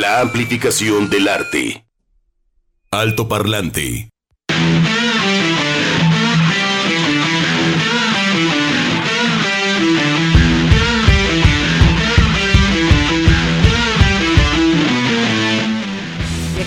[0.00, 1.86] La amplificación del arte.
[2.90, 4.10] Alto parlante.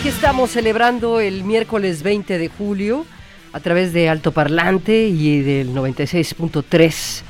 [0.03, 3.05] Estamos celebrando el miércoles 20 de julio
[3.53, 7.21] a través de Alto Parlante y del 96.3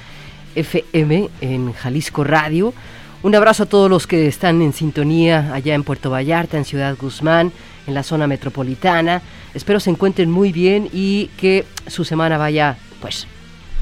[0.55, 2.73] FM en Jalisco Radio.
[3.21, 6.95] Un abrazo a todos los que están en sintonía allá en Puerto Vallarta, en Ciudad
[6.99, 7.51] Guzmán,
[7.85, 9.21] en la zona metropolitana.
[9.53, 13.27] Espero se encuentren muy bien y que su semana vaya, pues,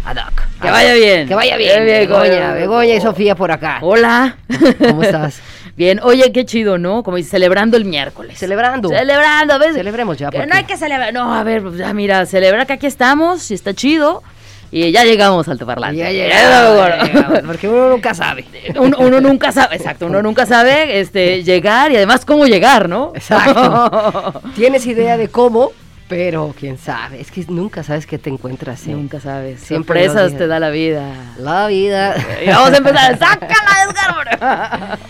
[0.05, 0.41] ad hoc.
[0.59, 1.27] Que vaya bien.
[1.27, 1.85] Que vaya bien.
[1.85, 3.77] Bien, Begoña, Begoña y Sofía por acá.
[3.81, 4.37] Hola.
[4.79, 5.39] ¿Cómo estás?
[5.77, 7.03] Bien, oye, qué chido, ¿no?
[7.03, 8.39] Como dice, celebrando el miércoles.
[8.39, 8.89] Celebrando.
[8.89, 9.75] Celebrando, a veces.
[9.75, 10.31] Celebremos ya.
[10.31, 11.13] Que porque- no hay que celebrar.
[11.13, 14.23] No, a ver, pues ya mira, celebrar que aquí estamos, y está chido.
[14.71, 15.97] Y ya llegamos al parlante.
[15.97, 18.45] Ya llegamos, porque uno nunca sabe.
[18.77, 23.11] Uno, uno nunca sabe, exacto, uno nunca sabe este, llegar y además cómo llegar, ¿no?
[23.15, 24.41] Exacto.
[24.55, 25.71] Tienes idea de cómo,
[26.07, 27.21] pero quién sabe.
[27.21, 28.85] Es que nunca sabes qué te encuentras.
[28.87, 28.91] ¿eh?
[28.91, 29.61] Nunca sabes.
[29.61, 31.13] Siempre Sorpresas te da la vida.
[31.37, 32.15] La vida.
[32.43, 33.19] Y vamos a empezar.
[33.19, 34.99] ¡Sácala, Edgar!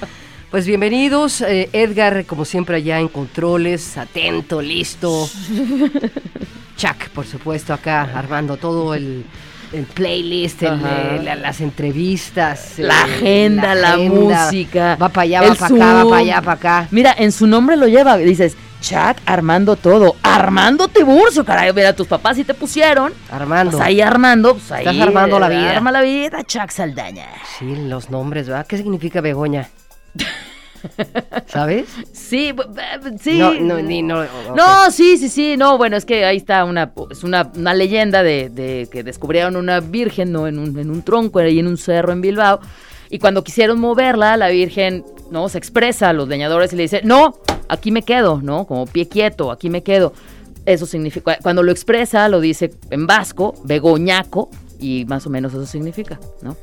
[0.49, 5.29] Pues bienvenidos, eh, Edgar, como siempre allá en controles, atento, listo.
[6.77, 9.25] Chuck, por supuesto, acá armando todo el,
[9.73, 15.55] el playlist, el, eh, las entrevistas, La eh, agenda, la música, Va para allá, va
[15.55, 16.87] para acá, va para allá, para acá.
[16.91, 20.15] Mira, en su nombre lo lleva, dices, Chuck armando todo.
[20.21, 21.73] Armando Tiburcio, caray.
[21.73, 23.11] Mira, tus papás sí te pusieron.
[23.31, 23.71] Armando.
[23.71, 24.85] Pues ahí armando, pues ahí.
[24.85, 25.71] Estás armando la vida.
[25.71, 27.25] Arma la vida, Chuck Saldaña.
[27.57, 28.67] Sí, los nombres, ¿verdad?
[28.67, 29.67] ¿Qué significa Begoña?
[31.47, 31.85] ¿Sabes?
[32.11, 32.53] Sí,
[33.19, 33.37] sí.
[33.37, 34.21] No, no, ni no.
[34.21, 34.55] ok.
[34.55, 38.23] No, sí, sí, sí, no, bueno, es que ahí está una, es una, una leyenda
[38.23, 40.47] de, de que descubrieron una virgen, ¿no?
[40.47, 42.59] En un, en un tronco ahí en un cerro en Bilbao,
[43.09, 45.49] y cuando quisieron moverla, la virgen, ¿no?
[45.49, 47.35] Se expresa a los leñadores y le dice, no,
[47.69, 48.65] aquí me quedo, ¿no?
[48.65, 50.13] Como pie quieto, aquí me quedo.
[50.65, 55.65] Eso significa, cuando lo expresa, lo dice en vasco, begoñaco, y más o menos eso
[55.65, 56.57] significa, ¿no?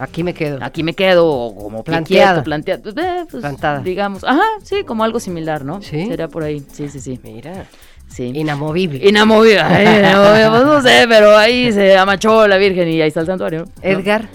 [0.00, 0.58] Aquí me quedo.
[0.62, 3.80] Aquí me quedo, o como quieto, planteado, eh, pues, Plantada.
[3.80, 5.82] digamos, ajá, sí, como algo similar, ¿no?
[5.82, 6.06] ¿Sí?
[6.06, 7.20] Sería por ahí, sí, sí, sí.
[7.22, 7.66] Mira.
[8.08, 8.32] Sí.
[8.34, 9.06] Inamovible.
[9.08, 13.20] Inamovida, ay, inamovida, pues no sé, pero ahí se amachó la Virgen y ahí está
[13.20, 13.66] el santuario.
[13.66, 13.72] ¿no?
[13.82, 14.28] Edgar.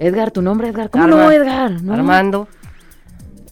[0.00, 0.90] Edgar, tu nombre, Edgar.
[0.90, 1.82] ¿Cómo Arma- no, Edgar?
[1.82, 1.94] No.
[1.94, 2.48] Armando.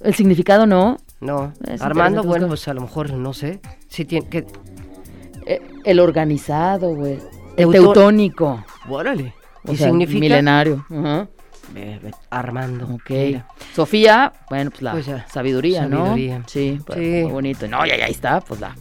[0.02, 0.98] El significado no.
[1.20, 1.52] No.
[1.66, 2.48] Es Armando, bueno, buscar.
[2.48, 3.60] pues a lo mejor, no sé.
[3.88, 4.44] Sí tiene que...
[5.46, 7.18] Eh, El organizado, güey.
[7.56, 8.64] El teutónico.
[8.88, 9.34] Órale.
[9.66, 10.20] O ¿Y sea, significa?
[10.20, 10.84] Milenario.
[12.30, 12.86] Armando.
[12.94, 13.10] Ok.
[13.10, 13.46] Mira.
[13.74, 16.06] Sofía, bueno, pues la Pues ya, sabiduría, ¿no?
[16.06, 16.42] sabiduría.
[16.46, 17.04] Sí, pues, Sí.
[17.24, 17.68] muy bonito.
[17.68, 18.74] No, ya, ya ahí está, pues la,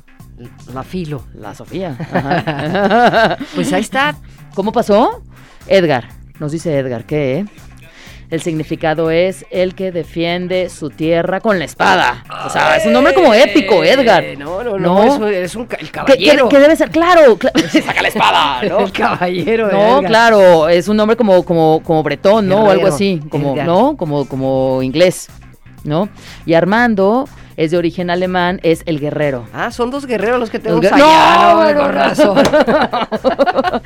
[0.73, 1.23] La filo.
[1.33, 1.97] la Sofía.
[2.13, 3.37] Ajá.
[3.55, 4.15] Pues ahí está.
[4.55, 5.21] ¿Cómo pasó?
[5.67, 6.07] Edgar,
[6.39, 7.45] nos dice Edgar que
[8.29, 12.25] el significado es el que defiende su tierra con la espada.
[12.45, 14.23] O sea, es un nombre como épico, Edgar.
[14.37, 15.17] No, no, no.
[15.17, 15.27] No.
[15.27, 16.49] Es, un ca- el ¿Qué, qué- caballero.
[16.49, 16.89] qué debe ser?
[16.91, 17.51] Claro, cla-
[17.85, 18.79] saca la espada, ¿no?
[18.79, 19.67] El caballero.
[19.67, 20.05] de No, Edgar.
[20.05, 22.63] claro, es un nombre como, como, como bretón, ¿no?
[22.65, 23.65] O algo así, como, Edgar.
[23.67, 23.95] ¿no?
[23.95, 25.29] Como, como inglés,
[25.85, 26.09] ¿no?
[26.45, 29.45] Y Armando es de origen alemán, es el guerrero.
[29.53, 31.73] Ah, son dos guerreros los que tenemos Los allá.
[31.73, 32.37] No, con razón.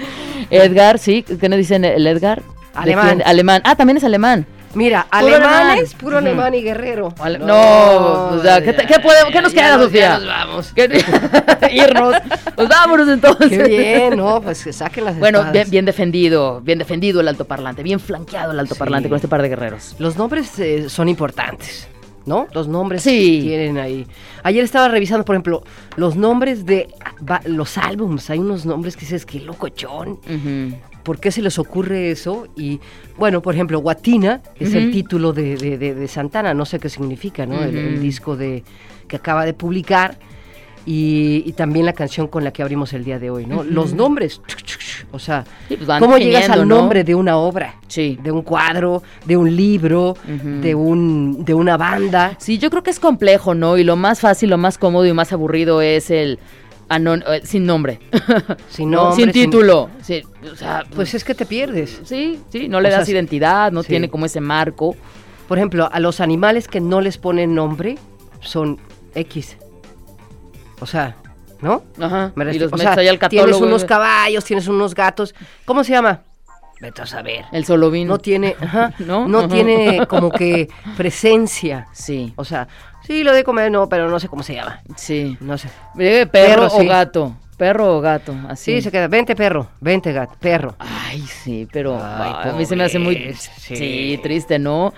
[0.50, 2.42] Edgar, sí, ¿qué nos dicen el Edgar?
[2.74, 3.22] Alemán.
[3.26, 3.62] Alemán.
[3.66, 4.46] Ah, también es alemán.
[4.74, 7.14] Mira, Puro alemanes, puro alemán y guerrero.
[7.42, 10.14] No, o sea, ¿qué te- qué podemos- qué nos queda, nos- Sofía?
[10.18, 10.72] nos vamos.
[10.74, 11.04] ¿Qué-
[11.74, 12.16] Irnos.
[12.56, 13.50] Pues vámonos entonces.
[13.50, 14.42] Qué bien, ¿no?
[14.42, 15.54] Pues que saquen las Bueno, espadas.
[15.54, 19.10] bien, bien defendido, bien defendido el altoparlante, bien flanqueado el altoparlante Sí.
[19.10, 19.96] con este par de guerreros.
[20.00, 21.90] Los nombres eh, son importantes,
[22.26, 22.48] ¿no?
[22.54, 23.42] Los nombres Sí.
[23.42, 24.08] que tienen ahí.
[24.44, 25.64] Ayer estaba revisando, por ejemplo,
[25.98, 26.88] los nombres de
[27.44, 28.30] los álbums.
[28.30, 30.12] Hay unos nombres que dices, qué locochón.
[30.12, 30.78] Ujú.
[31.04, 32.48] ¿Por qué se les ocurre eso?
[32.56, 32.80] Y,
[33.18, 36.90] bueno, por ejemplo, Guatina es el título de, de- de- de Santana, no sé qué
[36.90, 37.62] significa, ¿no?
[37.64, 38.64] El, disco de,
[39.08, 40.18] que acaba de publicar.
[40.84, 43.64] Y, y también la canción con la que abrimos el día de hoy, ¿no?
[43.64, 44.42] Los nombres,
[45.12, 46.78] o sea, Sí, pues ¿cómo llegas al ¿no?
[46.78, 47.76] nombre de una obra?
[47.88, 48.18] Sí.
[48.24, 52.36] de un cuadro, de un libro, de un de una banda.
[52.40, 53.78] Sí, yo creo que es complejo, ¿no?
[53.78, 56.40] Y lo más fácil, lo más cómodo y más aburrido es el
[56.92, 58.00] anon- eh, sin nombre.
[58.70, 59.04] Sin ¿no?
[59.06, 59.90] nombre, sin sin- título.
[60.02, 60.22] Sí,
[60.52, 62.02] o sea, Pues es que te pierdes.
[62.04, 63.90] sí, sí, no le o sea, das identidad, no sí.
[63.90, 64.96] tiene como ese marco.
[65.48, 67.98] Por ejemplo, a los animales que no les ponen nombre
[68.42, 68.80] son
[69.16, 69.58] X.
[70.80, 71.16] O sea,
[71.62, 71.84] ¿no?
[72.00, 72.32] Ajá.
[72.36, 73.66] Me y los o metes sea, ahí al tienes catálogo.
[73.66, 75.36] unos caballos, tienes unos gatos.
[75.66, 76.22] ¿Cómo se llama?
[76.80, 77.46] Vete a saber.
[77.52, 78.14] El solovino.
[78.14, 79.28] No tiene, ajá, ¿No?
[79.28, 79.48] no, Ajá.
[79.50, 80.68] tiene como que
[80.98, 81.88] presencia.
[81.92, 82.68] Sí, O sea,
[83.12, 84.82] sí lo de comer, no, pero no sé cómo se llama.
[84.96, 85.38] sí.
[85.40, 85.70] No sé.
[85.96, 86.86] Perro, Perro, o sí.
[86.88, 87.36] gato.
[87.58, 88.34] ¿Perro o gato?
[88.50, 88.76] Así.
[88.78, 90.76] Sí, se queda, vente perro, vente gato, perro.
[90.80, 93.76] Ay, sí, pero Ay, ay, a mí se me hace muy sí.
[93.76, 94.20] sí.
[94.24, 94.94] triste, ¿no?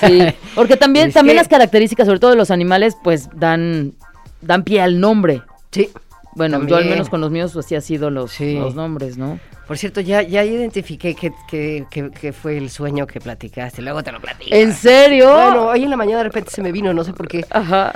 [0.00, 0.22] Sí,
[0.54, 3.94] porque también también que- las características, sobre todo de los animales, pues dan
[4.40, 5.42] dan pie al nombre.
[5.72, 5.90] Sí.
[6.36, 8.54] Bueno, yo al menos con los míos pues sí ha sido los, Sí.
[8.54, 9.40] los nombres, ¿no?
[9.68, 14.02] Por cierto, ya, ya identifiqué que, que, que- que fue el sueño que platicaste, luego
[14.02, 14.54] te lo platico.
[14.56, 15.30] ¿En serio?
[15.32, 17.44] Bueno, hoy en la mañana de repente se me vino, no sé por qué.
[17.50, 17.92] Ajá.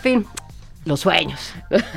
[0.00, 0.24] Fin,
[0.84, 1.52] los sueños,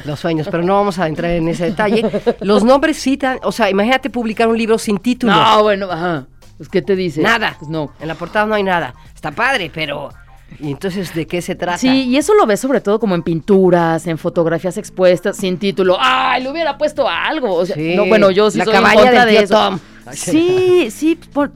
[0.06, 2.04] los sueños, pero no vamos a entrar en ese detalle.
[2.42, 5.32] Los nombres citan, o sea, imagínate publicar un libro sin título.
[5.34, 6.26] No, bueno, ajá.
[6.58, 7.22] Pues ¿qué te dice?
[7.22, 7.56] Nada.
[7.60, 7.94] Pues no.
[8.00, 8.94] En la portada no hay nada.
[9.16, 10.10] Está padre, pero...
[10.60, 11.78] ¿Y entonces de qué se trata?
[11.78, 15.98] Sí, y eso lo ves sobre todo como en pinturas, en fotografías expuestas, sin título.
[16.00, 17.54] ¡Ay, le hubiera puesto algo!
[17.56, 19.54] O sea, Sí, no, bueno, yo sí la soy en contra de eso.
[19.56, 19.80] Tom.
[20.14, 21.52] Sí, sí, por-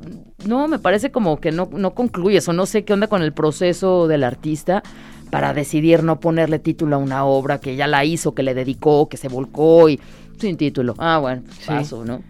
[0.46, 3.34] no, me parece como que no, no concluyes o no sé qué onda con el
[3.34, 4.84] proceso del artista
[5.32, 9.10] para decidir no ponerle título a una obra que ya la hizo, que le dedicó,
[9.10, 10.00] que se volcó y
[10.40, 10.94] sin título.
[11.00, 11.66] Ah, bueno, Sí.
[11.68, 12.22] paso, ¿no?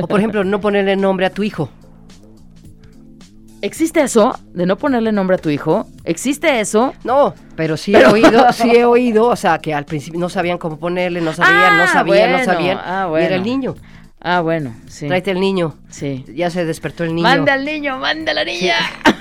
[0.00, 1.70] O por ejemplo, no ponerle nombre a tu hijo.
[3.62, 5.86] ¿Existe eso de no ponerle nombre a tu hijo?
[6.04, 6.94] ¿Existe eso?
[7.04, 10.56] No, pero sí he oído, sí he oído, o sea, que al principio no sabían
[10.58, 12.78] cómo ponerle, no sabían, no Ah, sabían, no bueno, sabían.
[12.80, 13.44] ah, Y era el bueno.
[13.44, 13.74] niño.
[14.20, 15.06] Ah, bueno, sí.
[15.08, 15.74] Tráete el niño.
[15.90, 16.24] Sí.
[16.34, 17.28] Ya se despertó el niño.
[17.28, 18.74] Manda al niño, manda a la niña.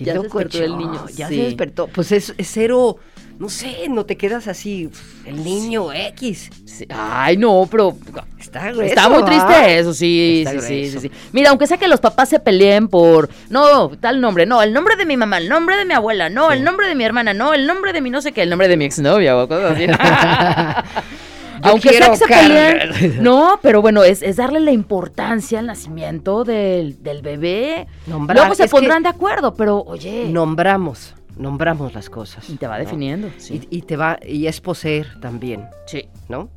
[0.00, 1.36] Ya se despertó el niño, Ya sí.
[1.36, 1.86] se despertó.
[1.88, 2.96] Pues es, es cero,
[3.38, 4.90] no sé, no te quedas así,
[5.24, 6.50] el niño X.
[6.64, 6.86] Sí.
[6.88, 7.96] Ay, no, pero
[8.38, 11.10] Está grueso, está muy triste eso, sí, sí, sí, sí, sí.
[11.32, 14.96] Mira, aunque sea que los papás se peleen por, no, tal nombre, no, el nombre
[14.96, 17.54] de mi mamá, el nombre de mi abuela, no, el nombre de mi hermana, no,
[17.54, 19.86] el nombre de mi no sé qué, el nombre de mi exnovia o cosas así.
[21.62, 25.66] Yo Aunque sea que se peleen, no, pero bueno, es, es darle la importancia al
[25.66, 27.86] nacimiento del, del bebé.
[28.06, 32.48] Nombrar, Luego se pondrán de acuerdo, pero oye, Nombramos, nombramos las cosas.
[32.50, 32.84] y te va ¿no?
[32.84, 33.60] definiendo, sí.
[33.70, 36.04] Y, y te va, y es poseer también, sí.
[36.28, 36.48] ¿no?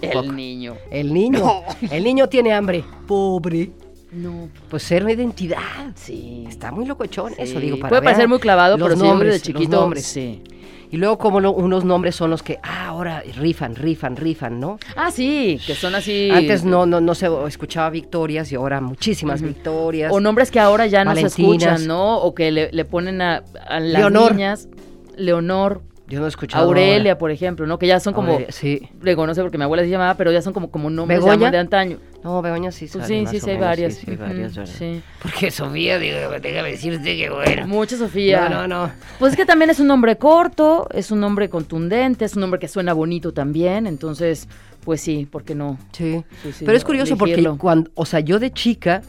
[0.00, 0.20] Poco.
[0.20, 0.74] El niño.
[0.90, 1.62] El niño.
[1.90, 2.82] El niño tiene hambre.
[3.06, 3.70] Pobre.
[4.12, 5.58] No, Pues ser una identidad.
[5.94, 6.44] sí.
[6.48, 9.38] Está muy locochón eso, Sí, digo, para Puede parecer muy clavado, los pero nombres, de
[9.38, 9.80] los chiquito.
[9.80, 10.04] nombres.
[10.06, 10.42] Sí.
[10.92, 14.78] Y luego como lo- unos nombres son los que, ah, ahora rifan, rifan, rifan, ¿no?
[14.96, 16.30] Ah, sí, que son así.
[16.32, 20.12] Antes no, no, no se escuchaba victorias y ahora muchísimas victorias.
[20.12, 22.18] O nombres que ahora ya no se escuchan, ¿no?
[22.18, 24.32] O que le, le ponen a, a las Leonor.
[24.32, 24.68] niñas.
[25.16, 26.66] Leonor, Yo no he escuchado.
[26.66, 27.18] Aurelia, ahora.
[27.18, 27.78] por ejemplo, ¿no?
[27.78, 28.32] Que ya son como.
[28.32, 28.90] Aurelia, sí.
[29.00, 31.56] Digo, no sé porque mi abuela se llamaba, pero ya son como, como nombres de
[31.56, 31.98] antaño.
[32.24, 33.94] No, Begoña sí Pues sale sí, sí, sí, hay varias.
[33.94, 34.74] Sí, sí, hay varias, ¿verdad?
[34.76, 35.02] sí.
[35.22, 37.66] Porque Sofía, digo, déjame decirte que bueno.
[37.68, 38.48] Mucha Sofía.
[38.48, 38.92] No, no, no.
[39.18, 42.58] Pues es que también es un nombre corto, es un nombre contundente, es un nombre
[42.58, 44.48] que suena bonito también, entonces,
[44.84, 45.78] pues sí, ¿por qué no?
[45.92, 46.24] Sí.
[46.42, 49.02] Sí, sí, Pero es curioso porque cuando, o sea, yo de chica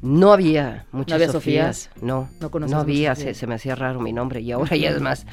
[0.00, 1.76] no había muchas había Sofías.
[1.76, 2.02] Sofías?
[2.02, 5.00] No, No no había, muchas se, me hacía raro mi nombre y ahora ya es
[5.00, 5.26] más.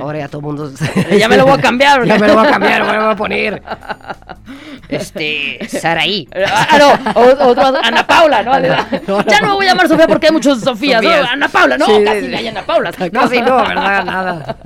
[0.00, 0.70] Ahora ya todo el mundo.
[1.18, 2.04] Ya me lo voy a cambiar.
[2.06, 3.62] ya me lo voy a cambiar, me lo voy a poner.
[4.88, 6.26] Este, Saraí.
[6.34, 8.52] Ah, no, o- otro, Ana Paula, ¿no?
[8.58, 9.40] No, Ya no.
[9.42, 11.02] no me voy a llamar Sofía porque hay muchos Sofías.
[11.02, 11.10] ¿no?
[11.10, 11.30] Sofías.
[11.30, 12.92] Ana Paula, no, Sí, casi no hay Ana Paula.
[12.92, 14.04] Casi no, ¿verdad?
[14.04, 14.56] Nada.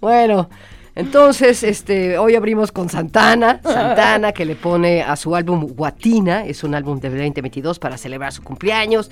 [0.00, 0.48] Bueno,
[0.96, 6.62] entonces, este, hoy abrimos con Santana, Santana que le pone a su álbum Guatina, es
[6.64, 9.10] un álbum de 2022 para celebrar su cumpleaños.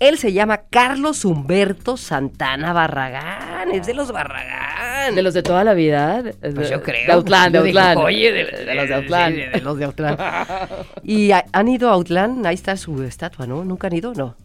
[0.00, 5.14] Él se llama Carlos Humberto Santana Barragán, es de los Barragán.
[5.14, 6.22] De los de toda la vida.
[6.54, 7.06] Pues yo creo.
[7.06, 7.98] De Outland, de Outland.
[7.98, 9.34] Oye, de, de los de Outland.
[9.34, 10.18] sí, de los de Outland.
[11.02, 12.46] ¿Y ha- han ido a Outland?
[12.46, 13.64] Ahí está su estatua, ¿no?
[13.64, 14.14] ¿Nunca han ido?
[14.14, 14.36] No.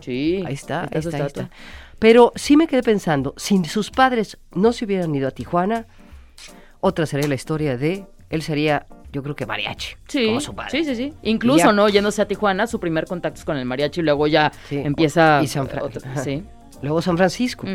[0.00, 0.42] Sí.
[0.46, 1.48] Ahí está, ahí está, ahí está.
[1.98, 5.86] Pero sí me quedé pensando, si sus padres no se hubieran ido a Tijuana,
[6.80, 10.70] otra sería la historia de, él sería, yo creo que mariachi, Sí, como su padre.
[10.70, 11.14] sí, sí, sí.
[11.22, 11.88] Incluso, ya- ¿no?
[11.88, 15.40] Yéndose a Tijuana, su primer contacto es con el mariachi y luego ya Sí, empieza...
[15.42, 16.24] y San ajá.
[16.24, 16.42] sí.
[16.82, 17.66] Luego San Francisco,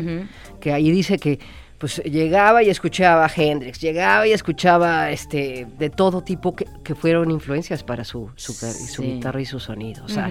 [0.60, 1.38] que ahí dice que
[1.78, 6.94] pues llegaba y escuchaba a Hendrix, llegaba y escuchaba este de todo tipo que, que
[6.94, 10.04] fueron influencias para su, su, guitarra y su sonido.
[10.04, 10.28] O sea,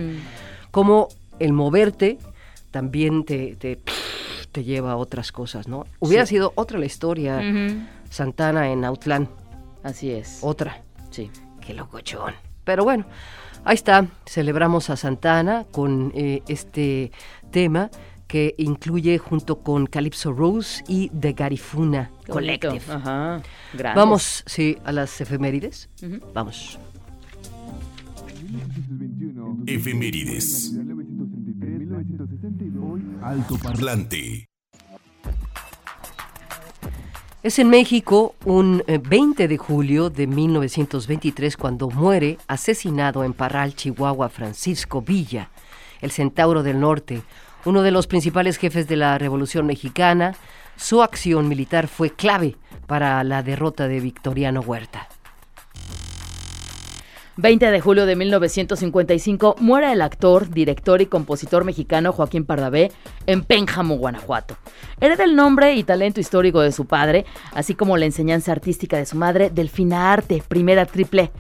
[0.72, 1.08] como
[1.39, 2.17] el moverte
[2.72, 3.79] también te, te,
[4.51, 5.86] te lleva a otras cosas, ¿no?
[6.00, 7.39] Hubiera sido otra la historia.
[8.10, 9.28] Santana en Outland,
[9.84, 10.40] Así es.
[10.42, 10.84] otra.
[11.12, 11.30] Sí.
[11.62, 12.34] Qué locochón.
[12.64, 13.06] Pero bueno,
[13.64, 14.08] ahí está.
[14.26, 17.12] Celebramos a Santana con eh, este
[17.52, 17.90] tema
[18.28, 22.12] que incluye junto con Calypso Rose y The Garifuna.
[22.28, 22.82] Collective.
[22.90, 23.42] Ajá.
[23.74, 23.96] Gracias.
[23.96, 25.90] Vamos, sí, a las efemérides.
[26.34, 26.80] Vamos.
[29.68, 30.74] Efemérides.
[33.22, 34.48] Alto parlante.
[37.46, 43.75] Es en México un eh, 20 de julio de 1923 cuando muere asesinado en Parral,
[43.75, 45.52] Chihuahua, Francisco Villa,
[46.02, 47.22] el centauro del norte,
[47.64, 50.36] uno de los principales jefes de la Revolución Mexicana.
[50.75, 52.56] Su acción militar fue clave
[52.88, 55.08] para la derrota de Victoriano Huerta.
[57.38, 62.94] 20 de julio de 1955 muere el actor, director y compositor mexicano Joaquín Pardavé
[63.27, 64.56] en Pénjamo, Guanajuato.
[65.01, 69.06] Hereda el nombre y talento histórico de su padre, así como la enseñanza artística de
[69.06, 71.32] su madre, Delfina Arte, primera triple.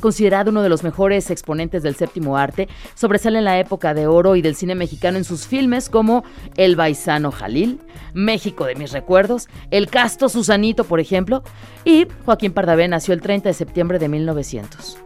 [0.00, 4.36] Considerado uno de los mejores exponentes del séptimo arte, sobresale en la época de oro
[4.36, 6.24] y del cine mexicano en sus filmes como
[6.56, 7.78] El Baisano Jalil,
[8.14, 11.42] México de mis recuerdos, El Casto Susanito, por ejemplo,
[11.84, 14.98] y Joaquín Pardavé nació el 30 de septiembre de 1900.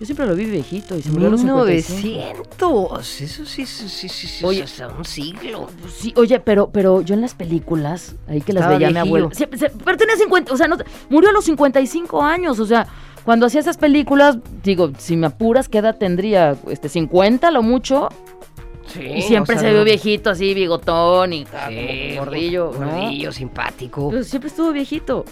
[0.00, 2.00] Yo siempre lo vi viejito y se murió a los 55.
[2.02, 3.20] 1900.
[3.20, 4.62] Eso sí, sí, sí, sí, Oye.
[4.64, 5.68] hasta un siglo.
[5.94, 9.96] Sí, oye, pero, pero yo en las películas, ahí que las veía mi se- pero
[9.96, 10.76] tenía 50, o sea, no,
[11.10, 12.86] murió a los 55 años, o sea,
[13.24, 16.56] cuando hacía esas películas, digo, si me apuras, ¿qué edad tendría?
[16.68, 18.08] Este, 50 lo mucho.
[18.86, 22.70] Sí, y siempre o sea, se vio viejito así, bigotón y ah, Sí, gordillo.
[22.78, 22.86] ¿no?
[22.90, 24.10] Gordillo, simpático.
[24.10, 25.24] Pero siempre estuvo viejito.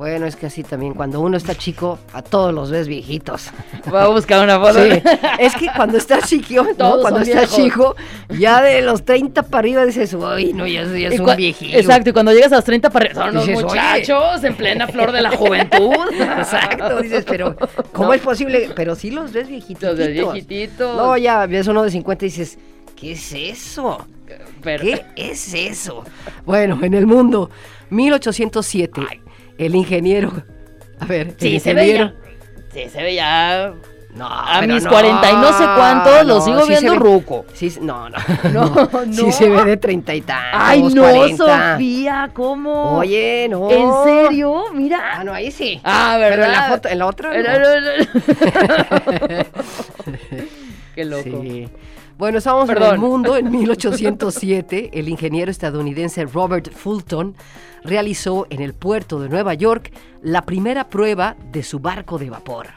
[0.00, 3.50] Bueno, es que así también, cuando uno está chico, a todos los ves viejitos.
[3.84, 4.82] Voy a buscar una foto.
[4.82, 5.02] Sí,
[5.38, 7.00] es que cuando estás chico, ¿no?
[7.02, 7.94] Cuando estás chico,
[8.30, 11.76] ya de los 30 para arriba dices, uy, no, ya, ya es un viejillo.
[11.78, 13.66] Exacto, y cuando llegas a los 30 para arriba, son los Dices, oye.
[13.66, 15.92] muchachos en plena flor de la juventud.
[16.18, 17.54] Exacto, dices, pero
[17.92, 18.14] ¿cómo No.
[18.14, 18.70] es posible?
[18.74, 19.82] Pero sí los ves viejitos.
[19.82, 20.96] Los ves viejititos.
[20.96, 22.58] No, ya ves uno de 50 y dices,
[22.96, 24.06] ¿qué es eso?
[24.62, 26.04] Pero- ¿Qué es eso?
[26.46, 27.50] Bueno, en el mundo,
[27.90, 29.02] 1807,
[29.66, 30.32] el ingeniero...
[30.98, 32.12] A ver, el Sí, se ingeniero...
[32.72, 32.84] veía.
[32.84, 33.72] Sí, se veía.
[34.14, 36.68] No, A pero mis no, 40 y no sé cuántos, lo no, sigo sí se
[36.80, 37.44] viendo ve- ruco.
[37.54, 38.16] Sí, no, no.
[38.52, 39.32] No, Sí no.
[39.32, 41.72] se ve de treinta y tantos, Ay, no, 40.
[41.74, 42.98] Sofía, ¿cómo?
[42.98, 43.70] Oye, no.
[43.70, 44.64] ¿En serio?
[44.68, 45.22] Ah, Mira.
[45.24, 45.80] no, ahí sí.
[45.84, 46.46] Ah, Pero ¿verdad?
[46.48, 47.32] en la foto, en la otra.
[47.34, 47.42] No.
[47.42, 47.80] no, no,
[49.38, 49.44] no.
[50.94, 51.42] Qué loco.
[51.42, 51.68] Sí.
[52.18, 54.90] Bueno, estábamos en el mundo en 1807.
[54.92, 57.34] El ingeniero estadounidense Robert Fulton
[57.84, 62.68] realizó en el puerto de Nueva York la primera prueba de su barco de vapor.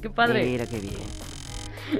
[0.00, 0.44] Qué padre.
[0.44, 1.30] Mira qué bien.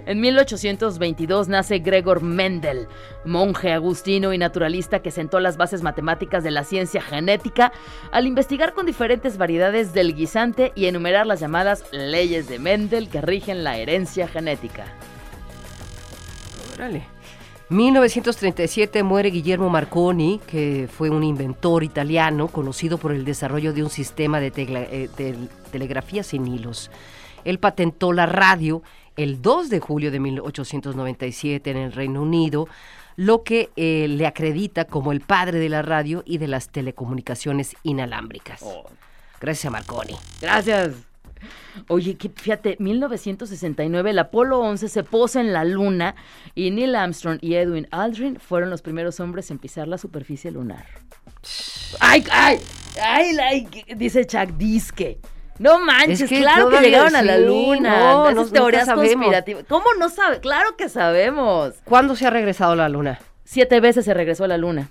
[0.07, 2.87] En 1822 nace Gregor Mendel,
[3.25, 7.73] monje agustino y naturalista que sentó las bases matemáticas de la ciencia genética
[8.13, 13.21] al investigar con diferentes variedades del guisante y enumerar las llamadas leyes de Mendel que
[13.21, 14.85] rigen la herencia genética.
[16.75, 17.05] Órale.
[17.71, 23.91] 1937 muere Guillermo Marconi, que fue un inventor italiano conocido por el desarrollo de un
[23.91, 26.91] sistema de, eh, tel- telegrafía sin hilos.
[27.45, 28.83] Él patentó la radio
[29.17, 32.69] el 2 de julio de 1897 en el Reino Unido,
[33.17, 37.77] lo que eh, le acredita como el padre de la radio y de las telecomunicaciones
[37.83, 38.63] inalámbricas.
[39.41, 40.17] Gracias a Marconi.
[40.41, 41.10] Gracias.
[41.89, 46.15] Oye, que, fíjate, 1969 el Apolo 11 se posa en la luna
[46.55, 50.85] y Neil Armstrong y Edwin Aldrin fueron los primeros hombres en pisar la superficie lunar.
[52.01, 52.59] ¡Ay, ay!
[53.03, 53.37] ¡Ay!
[53.39, 55.19] ay, dice Chuck Disque.
[55.59, 57.99] No manches, Es que claro que llegaron a la luna.
[58.13, 59.65] no, Esas no- teorías conspirativas.
[59.69, 60.41] ¿Cómo no sabe?
[60.41, 61.75] Claro que sabemos.
[61.85, 63.21] ¿Cuándo se ha regresado a la luna?
[63.45, 64.89] Siete veces se regresó a la luna.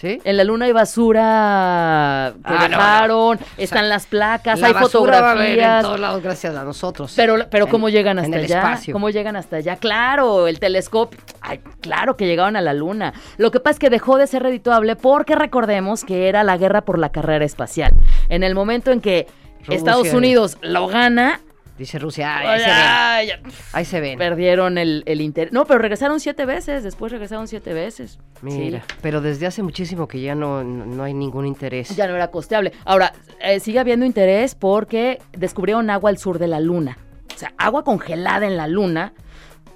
[0.00, 0.20] ¿Sí?
[0.22, 2.68] En la luna hay basura que Ah, no, no.
[2.68, 5.82] dejaron, están las placas, La hay basura va a haber en fotografías.
[5.82, 7.12] todos lados gracias a nosotros.
[7.16, 8.58] Pero, pero En- ¿cómo llegan en hasta el allá?
[8.58, 8.92] espacio.
[8.92, 9.74] ¿Cómo llegan hasta allá?
[9.76, 11.18] Claro, el telescopio.
[11.40, 13.12] Ay, claro que llegaron a la luna.
[13.38, 16.82] Lo que pasa es que dejó de ser redituable porque recordemos que era la guerra
[16.82, 17.90] por la carrera espacial.
[18.28, 19.26] En el momento en que.
[19.68, 21.40] Estados Unidos lo gana,
[21.78, 23.52] Dice Rusia, "Ay, ahí se ven.
[23.72, 24.18] Ahí se ven.
[24.18, 25.52] perdieron el, el interés.
[25.52, 26.82] No, pero regresaron siete veces.
[26.82, 28.18] Después regresaron siete veces.
[28.42, 28.94] Mira, Sí.
[29.00, 31.94] pero desde hace muchísimo que ya no, no no hay ningún interés.
[31.96, 32.72] Ya no era costeable.
[32.84, 36.98] Ahora, eh, sigue habiendo interés porque descubrieron agua al sur de la luna.
[37.34, 39.12] O sea, agua congelada en la luna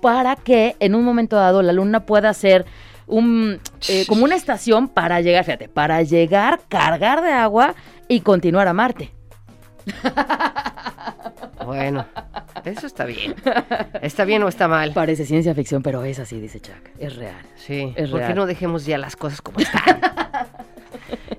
[0.00, 2.66] para que en un momento dado la luna pueda ser
[3.06, 7.76] un, eh, como una estación para llegar, fíjate, para llegar, cargar de agua
[8.08, 9.12] y continuar a Marte.
[11.64, 12.06] Bueno,
[12.64, 13.34] eso está bien.
[14.00, 14.92] ¿Está bien o está mal?
[14.92, 16.90] Parece ciencia ficción, pero es así, dice Chuck.
[16.98, 17.44] Es real.
[17.56, 19.82] Sí, Es ¿por qué no dejemos ya las cosas como están?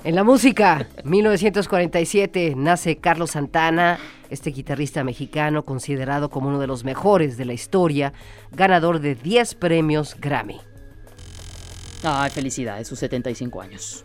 [0.05, 3.97] En la música, 1947, nace Carlos Santana,
[4.29, 8.11] este guitarrista mexicano considerado como uno de los mejores de la historia,
[8.51, 10.59] ganador de 10 premios Grammy.
[12.03, 14.03] Ay, felicidades, sus 75 años.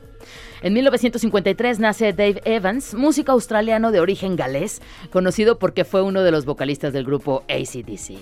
[0.62, 6.30] En 1953 nace Dave Evans, músico australiano de origen galés, conocido porque fue uno de
[6.32, 8.18] los vocalistas del grupo ACDC.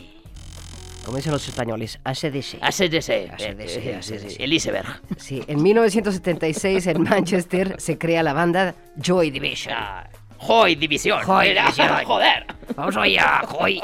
[1.05, 2.59] Como dicen los españoles, ACDC.
[2.61, 4.41] ACDC, AC/DC, eh, ACDC.
[4.41, 5.01] el iceberg.
[5.17, 9.73] Sí, en 1976 en Manchester se crea la banda Joy Division.
[9.77, 11.23] Ah, Joy División.
[11.25, 12.05] Joy División.
[12.05, 12.47] Joder.
[12.75, 13.81] Vamos allá, Joy.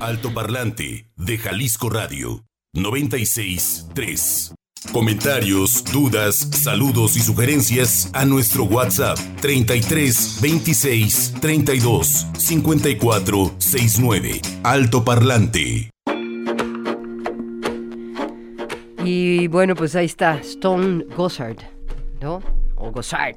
[0.00, 2.44] Altoparlante de Jalisco Radio
[2.74, 4.54] 96 3.
[4.90, 14.40] Comentarios, dudas, saludos y sugerencias a nuestro WhatsApp 33 26 32 54 69.
[14.64, 15.90] Alto Parlante.
[19.04, 21.58] Y bueno, pues ahí está, Stone Gossard,
[22.20, 22.42] ¿no?
[22.76, 23.36] O Gossard.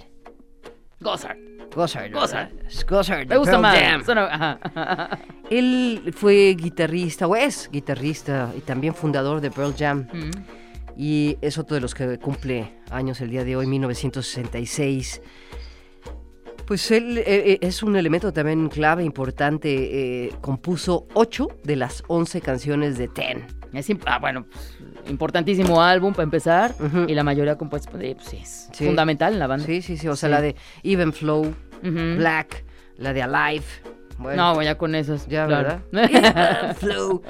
[0.99, 1.37] Gossard.
[1.73, 2.11] Gossard.
[2.11, 2.49] Gossard.
[2.87, 3.27] Gossard.
[3.27, 4.09] Me gusta Pearl más.
[4.09, 5.19] Ajá.
[5.49, 10.07] Él fue guitarrista, o es guitarrista, y también fundador de Pearl Jam.
[10.11, 10.64] Mm.
[10.97, 15.21] Y es otro de los que cumple años el día de hoy, 1966.
[16.65, 20.25] Pues él eh, eh, es un elemento también clave, importante.
[20.25, 23.45] eh, compuso 8 de las 11 canciones de Ten.
[23.73, 26.73] Es imp- ah, bueno, pues, importantísimo álbum para empezar.
[27.07, 28.85] Y la mayoría compuesta, pues, pues, sí, es Sí.
[28.85, 29.65] fundamental en la banda.
[29.65, 30.07] Sí, sí, sí.
[30.07, 30.31] O sea, Sí.
[30.31, 31.53] la de Even Flow.
[31.83, 32.63] Black,
[32.97, 33.65] la de Alive.
[34.17, 35.27] Bueno, No, ya con esas.
[35.27, 35.81] ya, claro.
[35.91, 36.09] ¿verdad?
[36.71, 37.21] Even Flow.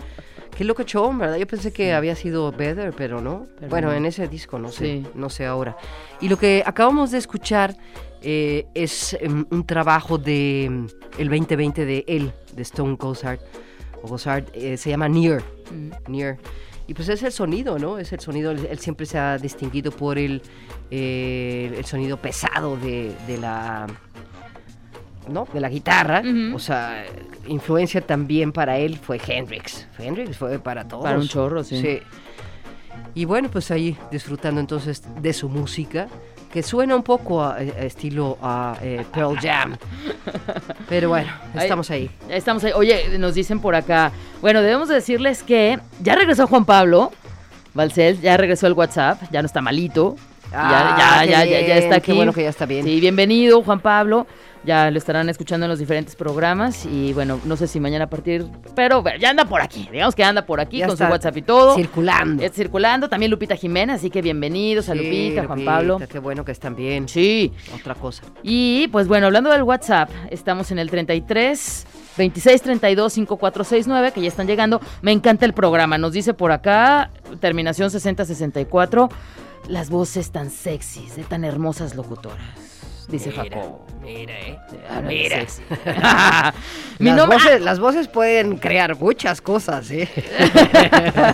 [0.56, 1.36] Qué locochón, ¿verdad?
[1.36, 3.48] Yo pensé que había sido Better, pero no.
[3.60, 3.94] Pero bueno, no.
[3.94, 5.04] en ese disco, no sé.
[5.04, 5.08] Sí.
[5.14, 5.76] No sé ahora.
[6.22, 7.76] Y lo que acabamos de escuchar
[8.22, 13.40] eh, es em, un trabajo de em, el 2020 de él, de Stone Gossard.
[14.02, 15.44] O Gossard, eh, se llama Near.
[15.72, 16.12] Mm.
[16.12, 16.38] Near.
[16.88, 17.98] Y pues es el sonido, ¿no?
[17.98, 20.42] Es el sonido, él, él siempre se ha distinguido por el,
[20.90, 23.88] eh, el sonido pesado de, de la...
[25.28, 25.48] ¿no?
[25.54, 26.24] De la guitarra.
[26.54, 27.06] O sea,
[27.48, 29.88] influencia también para él fue Hendrix.
[29.98, 31.04] Hendrix fue para todos.
[31.04, 32.00] Para un chorro, sí.
[33.14, 36.08] Y bueno, pues ahí disfrutando entonces de su música,
[36.52, 39.78] que suena un poco a, a estilo a eh, Pearl Jam.
[40.90, 42.10] Pero bueno, estamos ahí.
[42.30, 42.72] Estamos ahí.
[42.76, 44.12] Oye, nos dicen por acá.
[44.42, 47.12] Bueno, debemos de decirles que ya regresó Juan Pablo
[47.76, 50.16] Balcel, ya regresó el WhatsApp, ya no está malito.
[50.54, 52.86] Ah, ya, ya, ya, ya, está qué bueno que ya está bien.
[52.86, 54.26] Sí, bienvenido, Juan Pablo.
[54.66, 56.86] Ya lo estarán escuchando en los diferentes programas.
[56.86, 58.46] Y bueno, no sé si mañana a partir.
[58.76, 59.88] Pero bueno, ya anda por aquí.
[59.92, 61.76] Digamos que anda por aquí Ya con su WhatsApp y todo.
[61.76, 62.44] Circulando.
[62.44, 63.08] Está circulando.
[63.08, 66.00] También Lupita Jiménez, así que bienvenidos a Lupita, Juan Pablo.
[66.10, 67.08] Qué bueno que están bien.
[67.08, 67.54] Sí.
[67.74, 68.24] Otra cosa.
[68.42, 71.86] Y pues bueno, hablando del WhatsApp, estamos en el 33
[72.18, 74.82] 26 32 5469, que ya están llegando.
[75.02, 75.98] Me encanta el programa.
[75.98, 79.10] Nos dice por acá, terminación 6064,
[79.68, 82.65] las voces tan sexys, de tan hermosas locutoras.
[83.08, 83.86] Dice Mira, Jacobo.
[84.02, 84.58] Mira, eh.
[85.06, 85.38] Mira.
[87.00, 90.10] Mi las, nombre- voces, las voces pueden crear muchas cosas, ¿eh?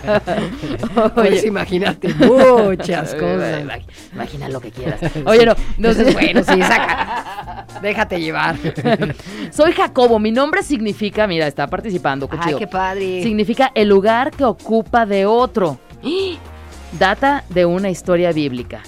[0.96, 1.10] Oye.
[1.14, 3.62] Pues imagínate, muchas cosas.
[3.62, 5.00] Imag- Imagina lo que quieras.
[5.24, 7.66] Oye, no, Entonces, bueno, sí, saca.
[7.80, 8.56] Déjate llevar.
[9.50, 10.18] Soy Jacobo.
[10.18, 12.28] Mi nombre significa, mira, está participando.
[12.28, 13.22] qué Ay, qué padre.
[13.22, 15.78] Significa el lugar que ocupa de otro.
[16.98, 18.82] Data de una historia bíblica.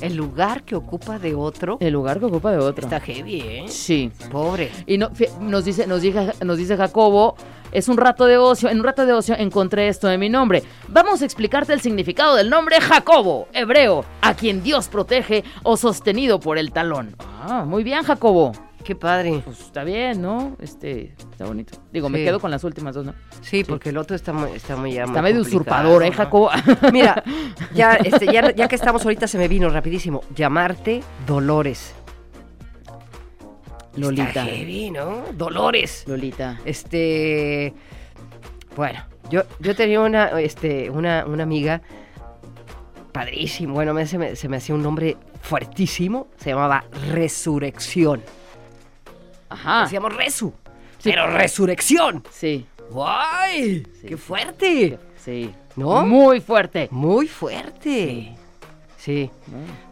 [0.00, 2.84] El lugar que ocupa de otro El lugar que ocupa de otro.
[2.84, 3.64] está heavy, ¿eh?
[3.68, 4.10] Sí.
[4.30, 4.70] Pobre.
[4.86, 5.10] Y no,
[5.40, 7.34] nos dice, nos dice, nos dice Jacobo,
[7.72, 8.68] es un rato de ocio.
[8.68, 10.62] En un rato de ocio encontré esto de mi nombre.
[10.88, 16.40] Vamos a explicarte el significado del nombre Jacobo, hebreo, a quien Dios protege o sostenido
[16.40, 17.14] por el talón.
[17.42, 18.52] Ah, muy bien, Jacobo.
[18.84, 19.42] Qué padre.
[19.44, 20.56] Pues está bien, ¿no?
[20.60, 21.78] Este, está bonito.
[21.92, 23.14] Digo, me quedo con las últimas dos, ¿no?
[23.42, 26.16] Sí, porque el otro está muy, está muy ya Está muy medio usurpador, ¿eh, ¿no?
[26.16, 26.50] Jacobo?
[26.92, 27.22] Mira,
[27.74, 30.22] ya, este, ya, ya que estamos ahorita se me vino rapidísimo.
[30.34, 31.94] Llamarte Dolores.
[33.96, 34.28] Lolita.
[34.28, 35.24] Está heavy, ¿no?
[35.34, 36.04] Dolores.
[36.06, 36.58] Lolita.
[36.64, 37.74] Este,
[38.76, 41.82] bueno, yo, yo tenía una, este, una, una amiga
[43.12, 43.74] padrísimo.
[43.74, 46.28] Bueno, me- se me, se me hacía un nombre fuertísimo.
[46.38, 48.22] Se llamaba Resurrección.
[49.50, 49.82] Ajá.
[49.82, 50.52] Decíamos Resu.
[50.98, 51.10] Sí.
[51.10, 52.24] Pero Resurrección.
[52.30, 53.86] Sí, ¡Guay!
[54.00, 54.06] Sí.
[54.08, 54.98] ¡Qué fuerte!
[55.16, 55.52] sí.
[55.76, 56.04] ¿No?
[56.04, 56.88] Muy fuerte.
[56.90, 58.34] Muy fuerte.
[59.00, 59.30] Sí,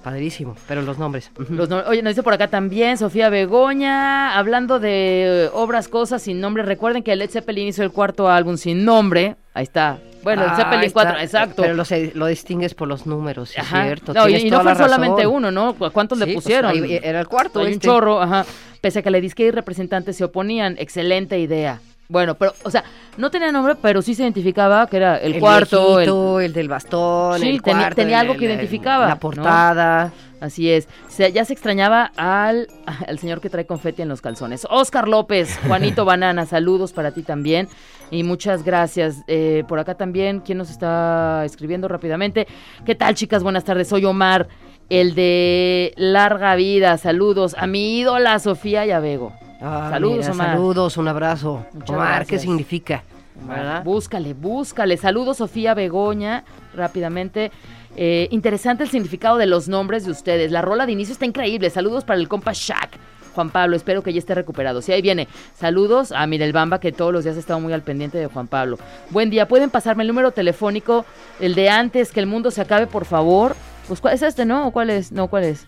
[0.05, 0.55] padrísimo.
[0.67, 1.31] Pero los nombres.
[1.49, 6.41] Los Oye, nos dice por acá también Sofía Begoña, hablando de eh, obras, cosas sin
[6.41, 6.63] nombre.
[6.63, 9.37] Recuerden que Led Zeppelin hizo el cuarto álbum sin nombre.
[9.59, 9.99] Ahí está.
[10.23, 11.03] Bueno, el Ah, Zeppelin está.
[11.03, 11.63] 4, exacto.
[11.63, 13.83] Pero lo, se- lo distingues por los números, sí, es Ajá.
[13.83, 14.15] cierto.
[14.15, 15.35] No, y, no fue la solamente razón.
[15.35, 15.75] uno, ¿no?
[15.75, 16.71] ¿Cu- ¿Cuántos Sí, le pues, pusieron?
[16.71, 17.87] ahí era el cuarto, Hay un este.
[17.89, 18.47] chorro, ajá.
[18.81, 20.77] Pese a que la disque y representantes se oponían.
[20.79, 21.81] Excelente idea.
[22.09, 22.85] Bueno, pero, o sea,
[23.17, 26.69] no tenía nombre, pero sí se identificaba que era el, cuarto, el, viejito, el, del
[26.69, 29.21] bastón, Sí, el tenía- cuarto, tenía el- algo que el- identificaba, La ¿no?
[29.21, 30.13] portada.
[30.41, 30.89] Así es.
[31.09, 32.69] Se- ya se extrañaba al,
[33.09, 34.69] al señor que trae confeti en los calzones.
[34.71, 37.69] Oscar López, Juanito Banana, saludos para ti también.
[38.11, 39.23] Y muchas gracias.
[39.27, 42.47] Eh, por acá también, ¿quién nos está escribiendo rápidamente?
[42.85, 43.43] ¿Qué tal, chicas?
[43.43, 43.89] Buenas tardes.
[43.89, 44.49] Soy Omar,
[44.89, 46.97] el de Larga Vida.
[46.97, 49.33] Saludos a mi ídola Sofía Yavego.
[49.61, 50.51] Ah, Saludos, mira, Omar.
[50.53, 51.67] Saludos, un abrazo.
[51.73, 53.03] Muchas Omar, ¿qué significa?
[53.47, 53.85] ¿Verdad?
[53.85, 54.97] Búscale, búscale.
[54.97, 56.45] Saludos, Sofía Begoña,
[56.75, 57.53] rápidamente.
[57.97, 60.51] Eh, interesante el significado de los nombres de ustedes.
[60.51, 61.71] La rola de inicio está increíble.
[61.71, 62.91] Saludos para el compa Shaq.
[63.35, 64.83] Juan Pablo, espero que ya esté recuperado.
[64.83, 65.29] Sí, ahí viene.
[65.55, 68.47] Saludos a Mirel Bamba, que todos los días ha estado muy al pendiente de Juan
[68.47, 68.79] Pablo.
[69.11, 71.05] Buen día, ¿pueden pasarme el número telefónico,
[71.41, 73.57] el de antes, que el mundo se acabe, por favor?
[73.87, 74.67] Pues, ¿cuál es este, no?
[74.67, 75.13] ¿O cuál es?
[75.13, 75.67] No, ¿cuál es?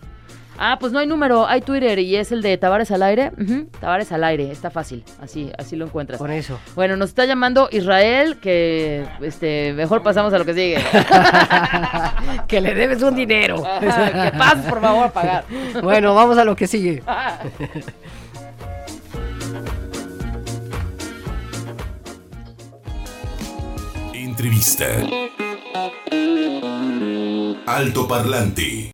[0.63, 3.31] Ah, pues no hay número, hay Twitter y es el de Tavares al aire.
[3.79, 6.19] Tavares al aire, está fácil, así, así lo encuentras.
[6.19, 6.59] Con eso.
[6.75, 10.77] Bueno, nos está llamando Israel, que este, mejor pasamos a lo que sigue.
[12.47, 13.63] que le debes un dinero.
[13.79, 13.87] que
[14.37, 15.45] pases, por favor, a pagar.
[15.81, 17.01] bueno, vamos a lo que sigue.
[24.13, 24.85] Entrevista.
[27.65, 28.91] Alto Parlante.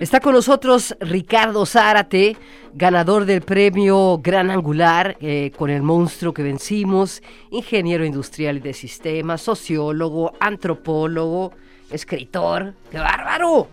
[0.00, 2.34] Está con nosotros Ricardo Zárate,
[2.72, 8.72] ganador del premio Gran Angular eh, con el monstruo que vencimos, ingeniero industrial y de
[8.72, 11.52] sistemas, sociólogo, antropólogo,
[11.90, 12.72] escritor.
[12.90, 13.68] ¡Qué bárbaro!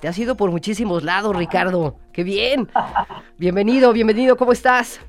[0.00, 1.96] Te has ido por muchísimos lados, Ricardo.
[2.12, 2.70] ¡Qué bien!
[3.36, 5.00] Bienvenido, bienvenido, ¿cómo estás?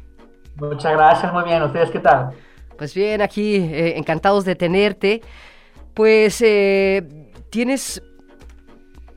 [0.56, 1.62] Muchas gracias, muy bien.
[1.62, 2.32] ¿Ustedes qué tal?
[2.76, 5.22] Pues bien, aquí eh, encantados de tenerte.
[5.94, 7.08] Pues eh,
[7.52, 8.02] tienes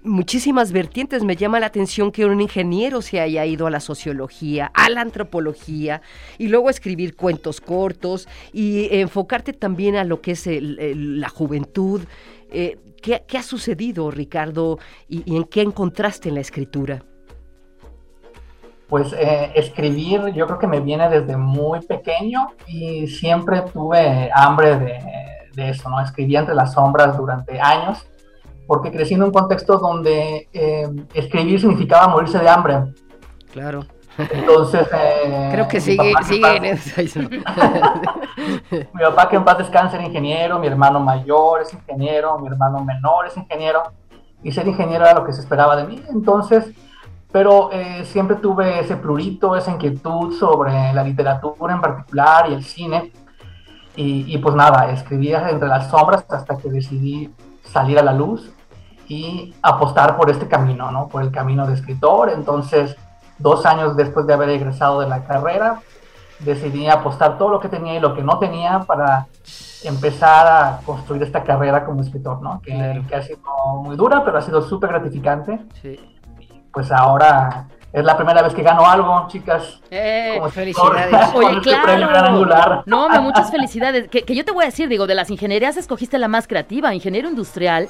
[0.02, 1.24] muchísimas vertientes.
[1.24, 5.00] Me llama la atención que un ingeniero se haya ido a la sociología, a la
[5.00, 6.02] antropología
[6.38, 12.02] y luego escribir cuentos cortos y enfocarte también a lo que es la juventud.
[12.50, 17.02] Eh, ¿qué, ha sucedido, Ricardo, y, en qué encontraste en la escritura?
[18.88, 24.76] Pues eh, escribir yo creo que me viene desde muy pequeño y siempre tuve hambre
[24.78, 24.98] de,
[25.54, 26.00] de eso, ¿no?
[26.00, 28.04] Escribí entre las sombras durante años
[28.70, 32.85] porque crecí en un contexto donde eh, escribir significaba morirse de hambre.
[33.52, 33.80] Claro.
[34.16, 34.87] Entonces.
[35.22, 37.20] Eh, Creo que sigue, sigue en eso.
[38.70, 42.85] mi papá, que en paz descanse, era ingeniero, mi hermano mayor es ingeniero, mi hermano
[42.85, 43.83] menor es ingeniero,
[44.44, 46.00] y ser ingeniero era lo que se esperaba de mí.
[46.09, 46.70] Entonces,
[47.33, 52.62] pero eh, siempre tuve ese plurito, esa inquietud sobre la literatura en particular y el
[52.62, 53.11] cine.
[53.96, 58.52] Y, y pues nada, escribía entre las sombras hasta que decidí salir a la luz
[59.11, 61.09] y apostar por este camino, ¿no?
[61.09, 62.31] Por el camino de escritor.
[62.31, 62.96] Entonces,
[63.38, 65.81] dos años después de haber egresado de la carrera,
[66.38, 69.27] decidí apostar todo lo que tenía y lo que no tenía para
[69.83, 72.61] empezar a construir esta carrera como escritor, ¿no?
[72.62, 73.40] Que, ha sido
[73.83, 75.59] muy dura, pero ha sido súper gratificante.
[75.83, 75.99] Sí.
[76.73, 79.81] Pues ahora es la primera vez que gano algo, chicas.
[79.90, 81.12] Eh, felicidades.
[81.35, 81.70] Oye, este
[82.44, 82.85] claro.
[82.87, 84.09] No, muchas felicidades.
[84.09, 86.94] Que, que, yo te voy a decir, digo, de las ingenierías escogiste la más creativa,
[86.94, 87.88] ingeniero industrial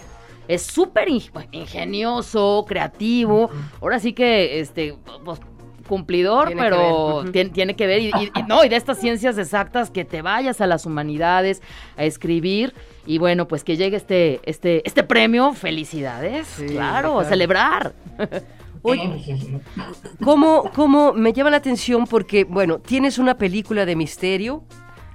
[0.51, 1.09] es súper
[1.53, 3.51] ingenioso, creativo.
[3.81, 5.41] Ahora sí que, este, pues,
[5.87, 8.01] cumplidor, pero tiene, que ver.
[8.01, 8.13] Y,
[8.49, 11.63] no, y de estas ciencias exactas, que te vayas a las humanidades
[11.97, 12.75] a escribir.
[13.07, 16.49] Y bueno, pues que llegue este, este, este premio, felicidades.
[16.69, 17.95] claro, a celebrar.
[18.83, 19.61] Oye,
[20.25, 22.07] ¿cómo, ¿cómo me llama la atención?
[22.07, 24.65] Porque, bueno, tienes una película de misterio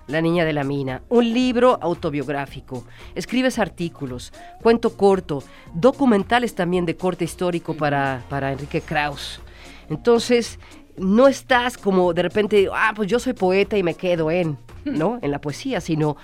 [0.08, 2.84] la niña de la mina, un libro autobiográfico,
[3.16, 9.42] escribes artículos, cuento corto, documentales también de corte histórico para, para Enrique Kraus.
[9.90, 10.60] Entonces,
[10.98, 15.20] no estás como de repente, ah, pues yo soy poeta y me quedo en, ¿no?
[15.22, 16.16] En la poesía, sino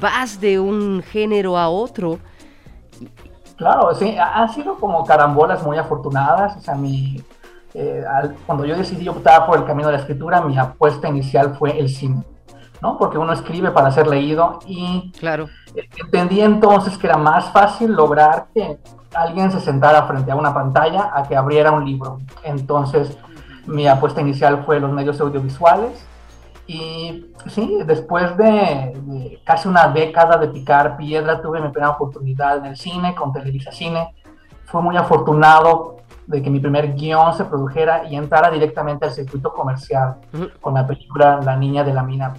[0.00, 2.18] vas de un género a otro.
[3.56, 6.56] Claro, sí, han sido como carambolas muy afortunadas.
[6.56, 7.22] O sea, mi,
[7.72, 8.04] eh,
[8.46, 11.88] cuando yo decidí optar por el camino de la escritura, mi apuesta inicial fue el
[11.88, 12.22] cine.
[12.98, 15.48] Porque uno escribe para ser leído y claro.
[15.74, 18.78] entendí entonces que era más fácil lograr que
[19.14, 22.20] alguien se sentara frente a una pantalla a que abriera un libro.
[22.42, 23.16] Entonces
[23.66, 26.06] mi apuesta inicial fue los medios audiovisuales
[26.66, 32.66] y sí, después de, casi una década de picar piedra tuve mi primera oportunidad en
[32.66, 34.14] el cine, con Televisa Cine.
[34.64, 39.52] Fui muy afortunado de que mi primer guion se produjera y entrara directamente al circuito
[39.52, 40.16] comercial
[40.60, 42.32] con la película La Niña de la Mina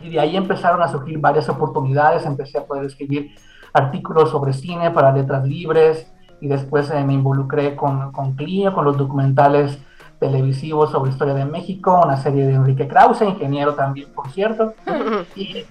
[0.00, 3.34] y de ahí empezaron a surgir varias oportunidades, empecé a poder escribir
[3.72, 8.84] artículos sobre cine para letras libres y después eh, me involucré con, con Clio, con
[8.84, 9.78] los documentales
[10.20, 14.74] televisivos sobre historia de México, una serie de Enrique Krause, ingeniero también, por cierto.
[15.36, 15.64] Y,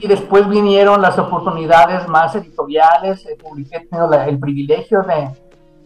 [0.00, 5.28] y después vinieron las oportunidades más editoriales, eh, publiqué, tengo el privilegio de,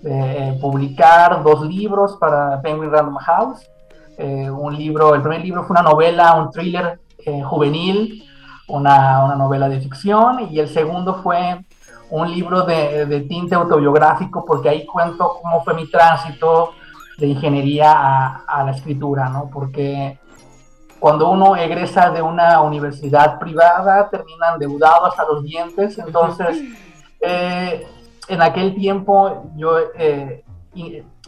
[0.03, 3.71] de, eh, publicar dos libros para Penguin Random House.
[4.19, 8.25] un libro, el primer libro fue una novela, un thriller eh, juvenil,
[8.69, 11.65] una, una, novela de ficción, y el segundo fue
[12.11, 16.73] un libro de, de, tinte autobiográfico, porque ahí cuento cómo fue mi tránsito
[17.19, 19.49] de ingeniería a, a, la escritura, ¿no?
[19.53, 20.19] Porque
[21.01, 26.63] cuando uno egresa de una universidad privada, termina endeudado hasta los dientes, entonces...
[27.21, 27.87] Eh,
[28.29, 30.45] en aquel tiempo yo eh,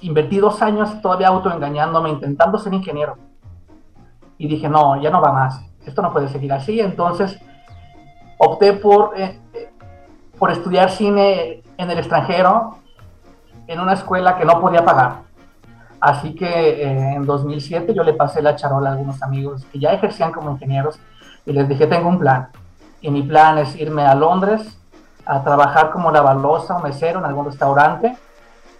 [0.00, 3.16] invertí dos años todavía autoengañándome, intentando ser ingeniero.
[4.38, 6.80] Y dije, no, ya no va más, esto no puede seguir así.
[6.80, 7.38] Entonces
[8.38, 9.38] opté por, eh,
[10.38, 12.78] por estudiar cine en el extranjero,
[13.66, 15.22] en una escuela que no podía pagar.
[16.00, 19.92] Así que eh, en 2007 yo le pasé la charola a algunos amigos que ya
[19.92, 20.98] ejercían como ingenieros
[21.46, 22.48] y les dije, tengo un plan.
[23.00, 24.78] Y mi plan es irme a Londres
[25.26, 28.16] a trabajar como lavalosa o mesero en algún restaurante,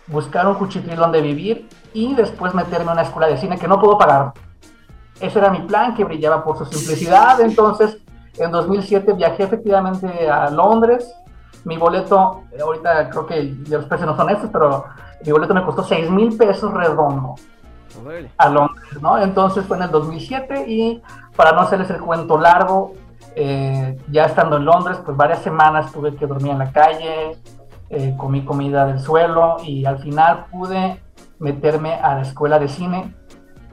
[0.07, 3.81] buscar un cuchitril donde vivir y después meterme en una escuela de cine que no
[3.81, 4.33] puedo pagar.
[5.20, 7.40] Ese era mi plan, que brillaba por su simplicidad.
[7.40, 7.98] Entonces,
[8.37, 11.14] en 2007 viajé efectivamente a Londres.
[11.64, 14.85] Mi boleto, ahorita creo que los precios no son estos, pero
[15.24, 17.37] mi boleto me costó 6 mil pesos redondo
[18.37, 19.18] a Londres, ¿no?
[19.18, 21.03] Entonces fue en el 2007 y
[21.37, 22.92] para no hacerles el cuento largo,
[23.37, 27.37] eh, ya estando en Londres, pues varias semanas tuve que dormir en la calle,
[27.90, 31.00] eh, comí comida del suelo y al final pude
[31.38, 33.14] meterme a la escuela de cine,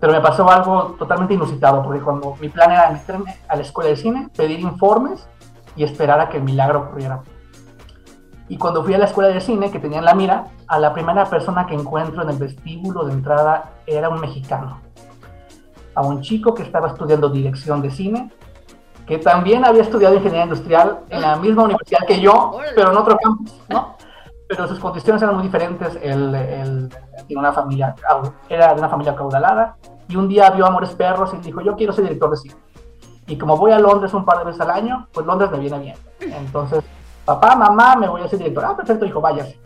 [0.01, 3.91] pero me pasó algo totalmente inusitado, porque cuando mi plan era meterme a la escuela
[3.91, 5.27] de cine, pedir informes
[5.75, 7.21] y esperar a que el milagro ocurriera.
[8.49, 10.91] Y cuando fui a la escuela de cine, que tenía en la mira, a la
[10.91, 14.81] primera persona que encuentro en el vestíbulo de entrada era un mexicano.
[15.93, 18.31] A un chico que estaba estudiando dirección de cine,
[19.05, 23.17] que también había estudiado ingeniería industrial en la misma universidad que yo, pero en otro
[23.17, 23.95] campus, ¿no?
[24.51, 25.97] Pero sus condiciones eran muy diferentes.
[26.01, 26.89] Él,
[27.25, 27.95] tiene una familia,
[28.49, 29.77] era de una familia caudalada,
[30.09, 32.55] y un día vio Amores Perros y dijo, yo quiero ser director de cine.
[33.27, 35.79] Y como voy a Londres un par de veces al año, pues Londres me viene
[35.79, 35.95] bien.
[36.19, 36.83] Entonces
[37.23, 38.65] papá, mamá, me voy a ser director.
[38.65, 39.57] Ah, perfecto, dijo, váyase.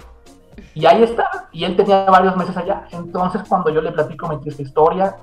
[0.75, 2.85] Y ahí está, y él tenía varios meses allá.
[2.91, 5.15] Entonces, cuando yo le platico mi triste historia,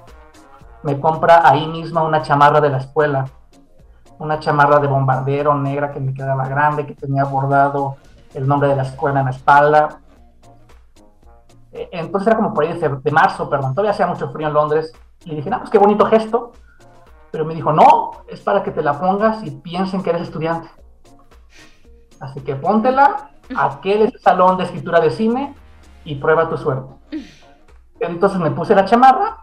[0.83, 3.27] me compra ahí mismo una chamarra de la escuela,
[4.19, 7.97] una chamarra de bombardero negra que me quedaba grande, que tenía bordado
[8.35, 10.01] el nombre de la escuela en la espalda.
[11.73, 14.93] E, entonces era como por ahí de, marzo, perdón, todavía hacía mucho frío en Londres.
[15.25, 16.53] Y le dije, no, pues qué bonito gesto.
[17.31, 20.69] Pero me dijo, no, es para que te la pongas y piensen que eres estudiante.
[22.21, 25.55] Así que póntela, aquel es el salón de escritura de cine
[26.05, 26.93] y prueba tu suerte.
[28.01, 29.39] Entonces me puse la chamarra,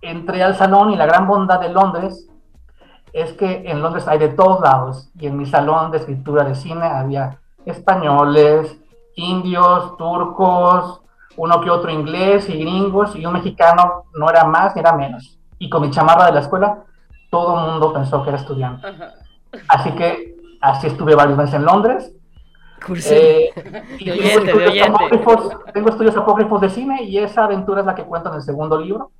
[0.00, 2.28] entré al salón y la gran bondad de Londres
[3.12, 6.54] es que en Londres hay de todos lados y en mi salón de escritura de
[6.54, 7.40] cine había
[7.70, 8.78] españoles,
[9.16, 11.00] indios, turcos,
[11.36, 15.38] uno que otro inglés y gringos y un mexicano no era más ni era menos.
[15.58, 16.84] Y con mi chamarra de la escuela
[17.30, 18.86] todo el mundo pensó que era estudiante.
[19.68, 22.12] Así que así estuve varios meses en Londres
[22.88, 23.50] eh,
[25.72, 28.80] tengo, estudios apócrifos de cine y esa aventura es la que cuento en el segundo
[28.80, 29.10] libro.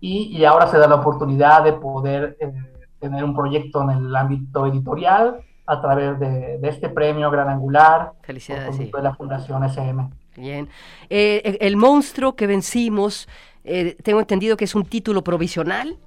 [0.00, 2.52] Y, ahora se da la oportunidad de poder eh,
[3.00, 8.12] tener un proyecto en el ámbito editorial a través de, este premio Gran Angular.
[8.22, 8.78] Felicidades.
[8.78, 10.08] De la Fundación SM.
[10.36, 10.68] Bien.
[11.10, 13.28] Eh, el monstruo que vencimos,
[14.02, 15.98] tengo entendido que es un título provisional.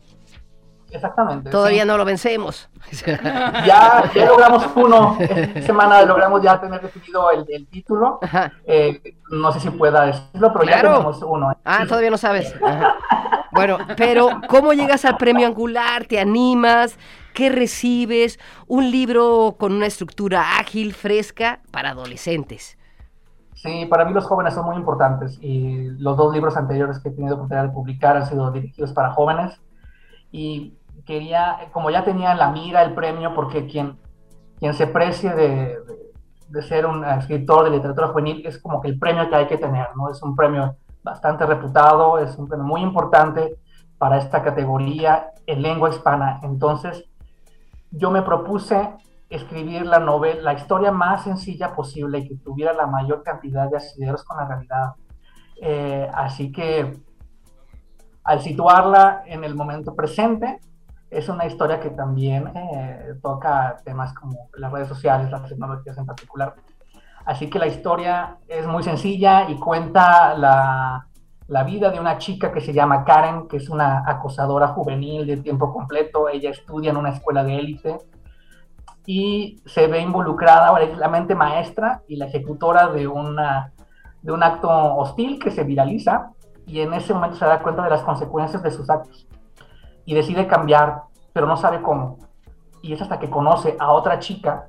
[0.92, 1.50] Exactamente.
[1.50, 2.70] Todavía no lo vencemos.
[3.06, 5.18] ya, ya logramos uno.
[5.20, 8.20] Esta semana logramos ya tener definido el, título.
[8.66, 11.56] Eh, no sé si pueda decirlo, pero ya tenemos uno.
[11.64, 12.54] Ah, todavía no sabes.
[13.52, 16.06] Bueno, pero ¿cómo llegas al premio angular?
[16.06, 16.98] ¿Te animas?
[17.40, 18.38] ¿Qué recibes?
[18.68, 22.78] Un libro con una estructura ágil, fresca, para adolescentes.
[23.54, 27.12] Sí, para mí los jóvenes son muy importantes y los dos libros anteriores que he
[27.14, 29.58] tenido oportunidad de publicar han sido dirigidos para jóvenes
[30.34, 30.74] y
[31.06, 33.98] quería, como ya tenía en la mira el premio, porque quien,
[34.60, 35.78] quien se precie de,
[36.50, 39.58] de, ser un escritor de literatura juvenil es como que el premio que hay que
[39.58, 40.12] tener, ¿no?
[40.12, 43.56] Es un premio bastante reputado, es un premio muy importante
[43.98, 46.42] para esta categoría en lengua hispana.
[46.44, 47.09] Entonces,
[47.92, 48.90] yo me propuse
[49.30, 53.78] escribir la novela, la historia más sencilla posible y que tuviera la mayor cantidad de
[53.78, 54.94] asideros con la realidad.
[55.62, 57.00] Eh, así que
[58.24, 60.60] al situarla en el momento presente,
[61.10, 66.06] es una historia que también eh, toca temas como las redes sociales, las tecnologías en
[66.06, 66.54] particular.
[67.26, 71.09] Así que la historia es muy sencilla y cuenta la,
[71.50, 75.38] la, vida de una chica que se llama Karen, que es una acosadora juvenil de
[75.38, 76.30] tiempo completo.
[76.30, 77.98] Ella estudia en una escuela de élite
[79.06, 84.44] y se ve involucrada, ahora es la mente maestra y la ejecutora de, de un
[84.44, 86.32] acto hostil que se viraliza
[86.66, 89.28] y en ese momento se da cuenta de las consecuencias de sus actos
[90.06, 92.18] y decide cambiar, pero no sabe cómo.
[92.82, 94.68] Y es hasta que conoce a otra chica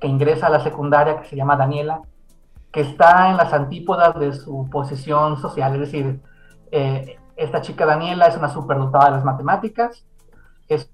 [0.00, 2.02] que ingresa a la secundaria que se llama Daniela,
[2.72, 5.74] que está en las antípodas de su posición social.
[5.74, 6.20] Es decir,
[6.70, 10.06] eh, esta chica Daniela es una superdotada de las matemáticas,
[10.68, 10.90] es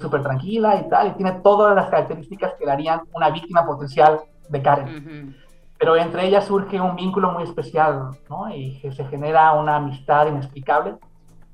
[0.00, 4.20] súper tranquila y tal, y tiene todas las características que le harían una víctima potencial
[4.48, 5.36] de Karen.
[5.78, 8.52] pero entre ellas surge un vínculo muy especial, ¿no?
[8.54, 10.96] Y se genera una amistad inexplicable,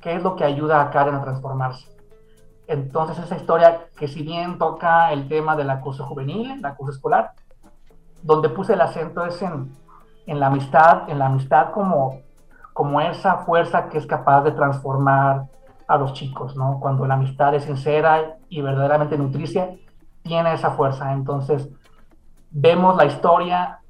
[0.00, 1.88] que es lo que ayuda a Karen a transformarse.
[2.66, 7.32] Entonces esa historia que si bien toca el tema del acoso juvenil, el acoso escolar,
[8.24, 9.70] donde puse el acento es en,
[10.26, 12.22] en la amistad, en la amistad como,
[12.72, 15.44] como esa fuerza que es capaz de transformar
[15.86, 16.80] a los chicos, ¿no?
[16.80, 19.76] Cuando la amistad es sincera y verdaderamente nutricia,
[20.22, 21.12] tiene esa fuerza.
[21.12, 21.68] Entonces,
[22.50, 23.80] vemos la historia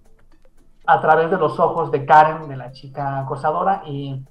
[0.84, 4.26] a través de los ojos de Karen, de la chica acosadora, y,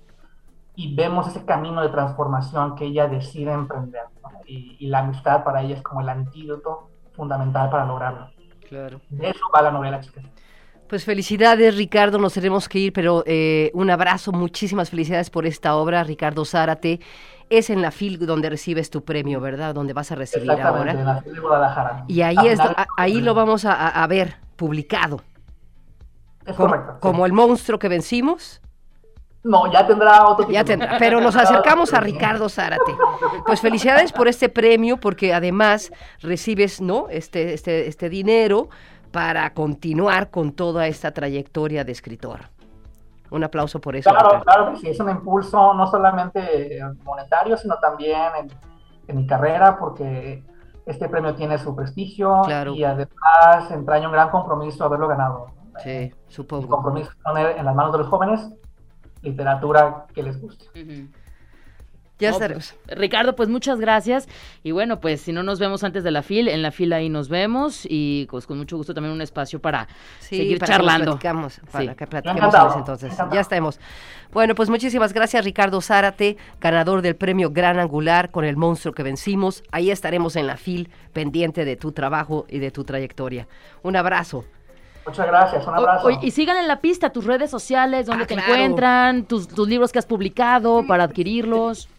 [0.76, 4.04] y vemos ese camino de transformación que ella decide emprender.
[4.46, 8.28] Y, y, la amistad para ella es como el antídoto fundamental para lograrlo.
[8.68, 9.02] Claro.
[9.10, 10.24] De eso va la novela, chicas.
[10.88, 15.76] Pues felicidades, Ricardo, nos tenemos que ir, pero eh, un abrazo, muchísimas felicidades por esta
[15.76, 17.00] obra, Ricardo Zárate.
[17.50, 19.74] Es en la FIL donde recibes tu premio, ¿verdad?
[19.74, 20.92] Donde vas a recibir ahora.
[20.92, 22.06] en la FIL de Guadalajara.
[22.08, 22.60] Y ahí, es,
[22.98, 25.22] ahí lo vamos a, a ver publicado.
[26.46, 26.94] Es como, correcto.
[26.94, 27.00] sí.
[27.00, 28.62] como el monstruo que vencimos.
[29.44, 30.80] No, ya tendrá otro Ya título.
[30.80, 32.96] tendrá, pero nos acercamos a Ricardo Zárate.
[33.46, 37.08] Pues felicidades por este premio, porque además recibes, ¿no?
[37.10, 38.70] Este, este, este dinero
[39.12, 42.50] para continuar con toda esta trayectoria de escritor.
[43.32, 44.10] Un aplauso por eso.
[44.10, 44.44] Claro, Ricardo.
[44.46, 48.48] claro que sí, es un impulso no solamente monetario, sino también en,
[49.08, 50.44] en mi carrera, porque
[50.86, 52.74] este premio tiene su prestigio Claro.
[52.76, 55.48] y además entraña un gran compromiso haberlo ganado.
[55.84, 56.68] Sí, supongo.
[56.68, 58.48] compromiso es poner en las manos de los jóvenes
[59.24, 60.66] literatura que les guste.
[62.20, 62.76] Ya No, estaremos.
[62.86, 64.30] pues, Ricardo, pues muchas gracias.
[64.64, 67.10] Y bueno, pues si no nos vemos antes de la fila, en la fila ahí
[67.10, 67.86] nos vemos.
[67.90, 69.88] Y pues con mucho gusto también un espacio para
[70.20, 71.06] Sí, seguir para que charlando.
[71.06, 71.98] nos platicamos, para Sí.
[71.98, 73.12] que platiquemos entonces.
[73.12, 73.34] encantado.
[73.34, 73.80] Ya estemos.
[74.32, 79.04] Bueno, pues muchísimas gracias Ricardo Zárate, ganador del premio Gran Angular con el monstruo que
[79.04, 79.64] vencimos.
[79.72, 83.48] Ahí estaremos en la FIL pendiente de tu trabajo y de tu trayectoria.
[83.82, 84.46] Un abrazo.
[85.06, 86.08] Muchas gracias, un O- abrazo.
[86.08, 88.54] oye, y sigan en la pista tus redes sociales, donde Ah, te claro.
[88.54, 91.90] encuentran, tus, tus libros que has publicado para adquirirlos.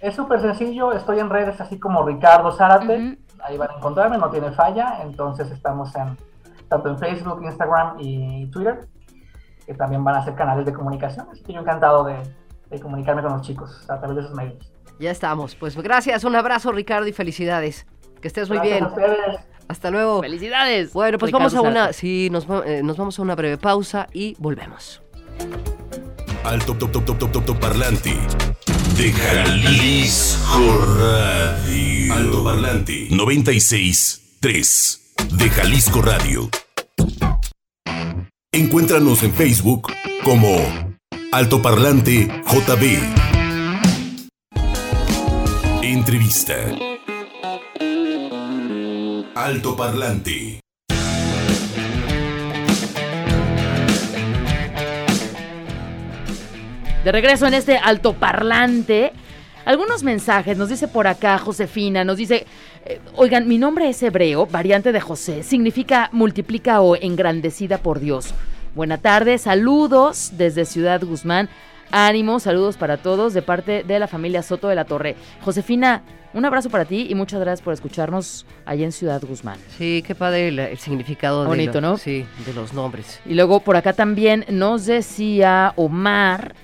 [0.00, 3.16] Es súper sencillo, estoy en redes así como Ricardo Zárate, Ujú.
[3.44, 6.16] ahí van a encontrarme, no tiene falla, entonces estamos en
[6.68, 8.86] tanto en Facebook, Instagram y Twitter,
[9.66, 12.16] que también van a ser canales de comunicación, así que yo encantado de,
[12.70, 14.70] de comunicarme con los chicos a través de esos medios.
[14.98, 15.54] Ya estamos.
[15.54, 17.86] Pues gracias, un abrazo Ricardo y felicidades.
[18.20, 18.84] Que estés muy Gracias bien.
[18.84, 19.47] a ustedes.
[19.68, 20.22] Hasta luego.
[20.22, 20.92] ¡Felicidades!
[20.92, 24.08] Bueno, pues Ricardo vamos a una, sí, nos, eh, nos vamos a una breve pausa
[24.12, 25.02] y volvemos.
[26.44, 28.14] Alto top top top top top top parlante
[28.96, 30.58] de Jalisco
[30.98, 32.14] Radio.
[32.14, 36.48] Alto parlante 96 3 de Jalisco Radio.
[38.52, 39.92] Encuéntranos en Facebook
[40.24, 40.56] como
[41.32, 42.98] Alto Parlante JB.
[45.82, 46.54] Entrevista.
[49.40, 50.58] Alto Parlante.
[57.04, 59.12] De regreso en este altoparlante,
[59.64, 62.46] algunos mensajes, nos dice por acá Josefina, nos dice,
[62.84, 68.34] eh, oigan, mi nombre es hebreo, variante de José, significa multiplica o engrandecida por Dios.
[68.74, 71.48] Buena tarde, saludos desde Ciudad Guzmán,
[71.92, 75.14] ánimo, saludos para todos de parte de la familia Soto de la Torre.
[75.42, 76.02] Josefina,
[76.34, 79.58] un abrazo para ti y muchas gracias por escucharnos allá en Ciudad Guzmán.
[79.78, 81.96] Sí, qué padre el, el significado de Bonito, lo- ¿no?
[81.98, 83.20] Sí, de los nombres.
[83.26, 86.54] Y luego por acá también nos decía Omar,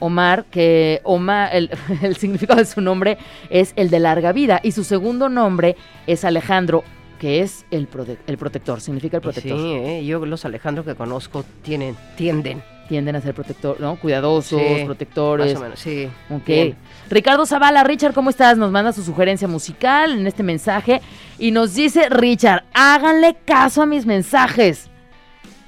[0.00, 1.70] Omar, que Omar, el,
[2.02, 3.18] el significado de su nombre
[3.50, 6.82] es el de larga vida y su segundo nombre es Alejandro,
[7.18, 9.58] que es el, prote- el protector, significa el Y protector.
[9.58, 13.96] Sí, eh, yo los Alejandro que conozco tienen, tienden, Tienden a ser protector, ¿no?
[13.96, 15.52] Cuidadosos, Sí, protectores.
[15.54, 16.08] más o menos, sí.
[16.28, 16.44] Ok.
[16.46, 16.76] Bien.
[17.08, 18.58] Ricardo Zavala, Richard, ¿cómo estás?
[18.58, 21.00] Nos manda su sugerencia musical en este mensaje
[21.38, 24.90] y nos dice, Richard, háganle caso a mis mensajes.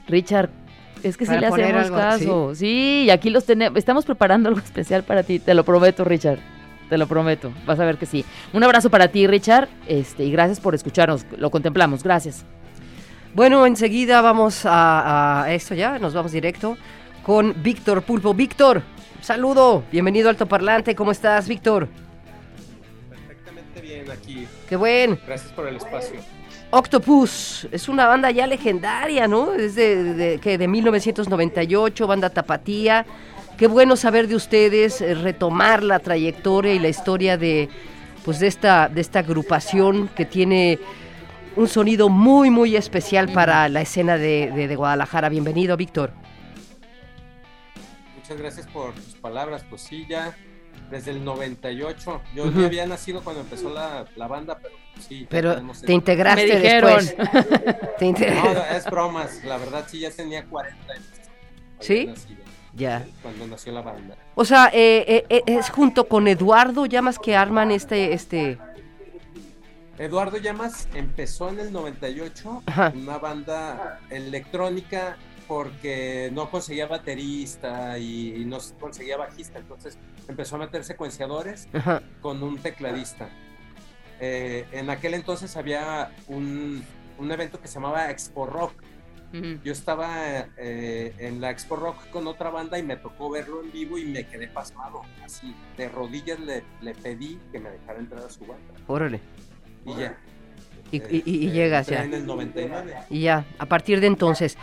[0.09, 0.51] Richard,
[1.03, 2.55] es que sí le hacemos algo, caso.
[2.55, 3.05] Sí.
[3.07, 3.79] y aquí los tenemos.
[3.79, 6.39] Estamos preparando algo especial para ti, te lo prometo, Richard.
[6.91, 8.25] Te lo prometo, vas a ver que sí.
[8.53, 11.27] Un abrazo para ti, Richard, este, y gracias por escucharnos.
[11.37, 12.45] Lo contemplamos, gracias.
[13.35, 16.79] Bueno, enseguida vamos a, a esto ya, nos vamos directo
[17.27, 18.35] con Víctor Pulpo.
[18.35, 18.83] Víctor,
[19.21, 21.89] saludo, bienvenido al Altoparlante, ¿cómo estás, Víctor?
[23.11, 24.47] Perfectamente bien aquí.
[24.69, 25.19] Qué buen.
[25.27, 26.21] Gracias por el espacio.
[26.71, 29.53] Octopus es una banda ya legendaria, ¿no?
[29.55, 33.05] Es de, de, que de 1998, banda tapatía.
[33.59, 37.69] Qué bueno saber de ustedes, eh, retomar la trayectoria y la historia de,
[38.25, 40.79] pues de esta, de esta agrupación que tiene
[41.57, 45.29] un sonido muy, muy especial para la escena de, de- de Guadalajara.
[45.29, 46.13] Bienvenido, Víctor.
[48.29, 49.65] Muchas gracias por tus palabras.
[49.71, 50.37] Pues sí, ya
[50.91, 52.23] desde el 98.
[52.35, 52.59] Yo Ujú.
[52.59, 55.29] ni había nacido cuando empezó la, la banda, pero sí.
[55.31, 57.15] Pero tenemos te el- integraste Me después.
[58.01, 61.07] Te inte- No, no, es bromas, la verdad sí ya tenía 40 años.
[61.79, 62.07] ¿Sí?
[62.07, 62.41] Nacido,
[62.75, 63.07] ya.
[63.23, 64.17] Cuando nació la banda.
[64.35, 68.59] O sea, eh, eh, eh, es junto con Eduardo Llamas que arman este, este.
[69.99, 72.93] Eduardo Llamas empezó en el 98 Ajá.
[72.95, 75.17] una banda electrónica
[75.47, 82.03] porque no conseguía baterista y, no conseguía bajista, entonces empezó a meter secuenciadores Ajá.
[82.21, 83.29] con un tecladista.
[84.21, 86.83] Eh, en aquel entonces había un,
[87.19, 88.73] un evento que se llamaba Expo Rock.
[89.65, 93.71] Yo estaba eh, en la Expo Rock con otra banda y me tocó verlo en
[93.71, 95.03] vivo y me quedé pasmado.
[95.23, 98.73] Así, de rodillas le, le pedí que me dejara entrar a su banda.
[98.87, 99.21] Órale.
[99.85, 100.17] Y ya.
[100.97, 102.05] Y, Eh, y- y llegas ya.
[102.05, 102.95] En el 99.
[103.11, 104.57] Y ya, a partir de entonces.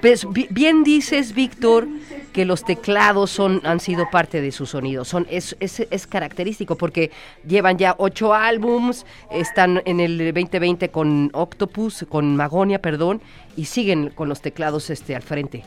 [0.00, 1.86] Pues bi- bien dices, Víctor,
[2.32, 5.04] que los teclados son, han sido parte de su sonido.
[5.04, 7.10] Son, es, es, es característico porque
[7.46, 13.20] llevan ya ocho álbums, están en el 2020 con Octopus, con Magonia, perdón,
[13.56, 15.64] y siguen con los teclados este, al frente.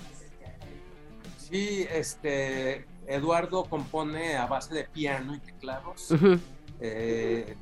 [1.38, 6.10] Sí, este, Eduardo compone a base de piano y teclados.
[6.12, 6.40] Ujú,
[6.80, 7.56] Eh,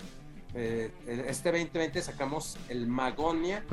[0.54, 0.91] eh,
[1.28, 3.64] este 2020 sacamos el Magonia,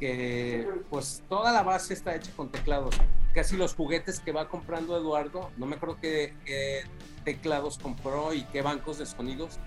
[0.00, 2.96] que pues toda la base está hecha con teclados.
[3.32, 6.82] Casi los juguetes que va comprando Eduardo, no me acuerdo qué, qué
[7.24, 9.58] teclados compró y qué bancos de sonidos,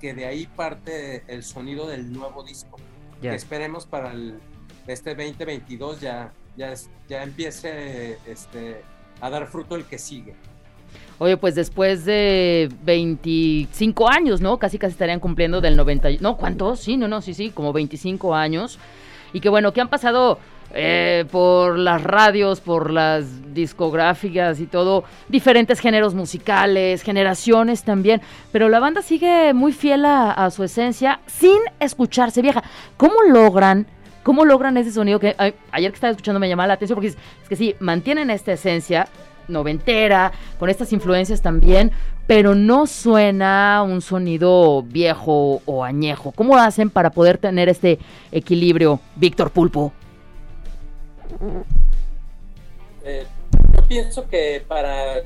[0.00, 2.76] que de ahí parte el sonido del nuevo disco.
[3.20, 4.38] Que esperemos para el,
[4.86, 6.74] este 2022 ya, ya,
[7.08, 8.82] ya empiece este,
[9.20, 10.36] a dar fruto el que sigue.
[11.18, 14.58] Oye, pues después de 25 años, ¿no?
[14.58, 16.10] Casi casi estarían cumpliendo del 90.
[16.10, 16.80] y- No, ¿cuántos?
[16.80, 18.78] Sí, no, no, sí, sí, como 25 años.
[19.32, 20.38] Y que bueno, que han pasado
[20.76, 28.20] eh, por las radios, por las discográficas y todo, diferentes géneros musicales, generaciones también.
[28.50, 32.62] Pero la banda sigue muy fiel a, su esencia sin escucharse vieja.
[32.96, 33.86] ¿Cómo logran?
[34.24, 36.96] ¿Cómo logran ese sonido que ay, ayer que estaba escuchando me llamaba la atención?
[36.96, 39.06] Porque es, es que sí, mantienen esta esencia
[39.48, 41.92] noventera, con estas influencias también,
[42.26, 46.32] pero no suena un sonido viejo o añejo.
[46.32, 47.98] ¿Cómo hacen para poder tener este
[48.32, 49.92] equilibrio, Víctor Pulpo?
[53.04, 53.26] Eh,
[53.76, 55.22] yo pienso que para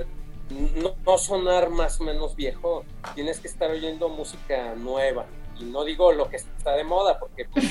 [1.05, 5.27] no, sonar más o menos viejo, tienes que estar oyendo música nueva.
[5.61, 7.67] Y no digo lo que está de moda, porque, pues,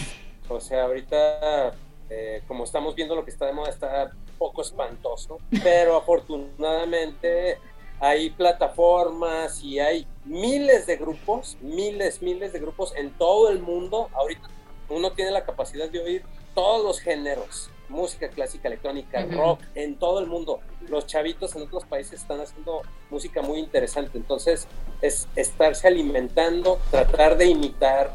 [0.50, 1.74] o sea, ahorita,
[2.10, 5.39] eh, como estamos viendo lo que está de moda, está poco espantoso.
[5.64, 7.60] Pero afortunadamente
[7.99, 14.10] hay plataformas y hay miles de grupos, miles, miles de grupos en todo el mundo.
[14.14, 14.47] Ahorita
[14.89, 19.38] uno tiene la capacidad de oír todos los géneros, música clásica, electrónica, Ujú.
[19.38, 20.60] rock, en todo el mundo.
[20.88, 24.18] Los chavitos en otros países están haciendo música muy interesante.
[24.18, 24.68] Entonces,
[25.01, 28.12] es estarse alimentando, tratar de imitar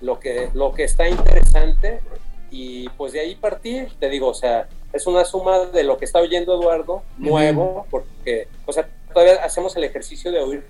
[0.00, 2.00] lo que, lo que está interesante
[2.54, 6.04] y pues de ahí partir, te digo, o sea, es una suma de lo que
[6.04, 10.64] está oyendo Eduardo, nuevo, porque, o sea, todavía hacemos el ejercicio de oír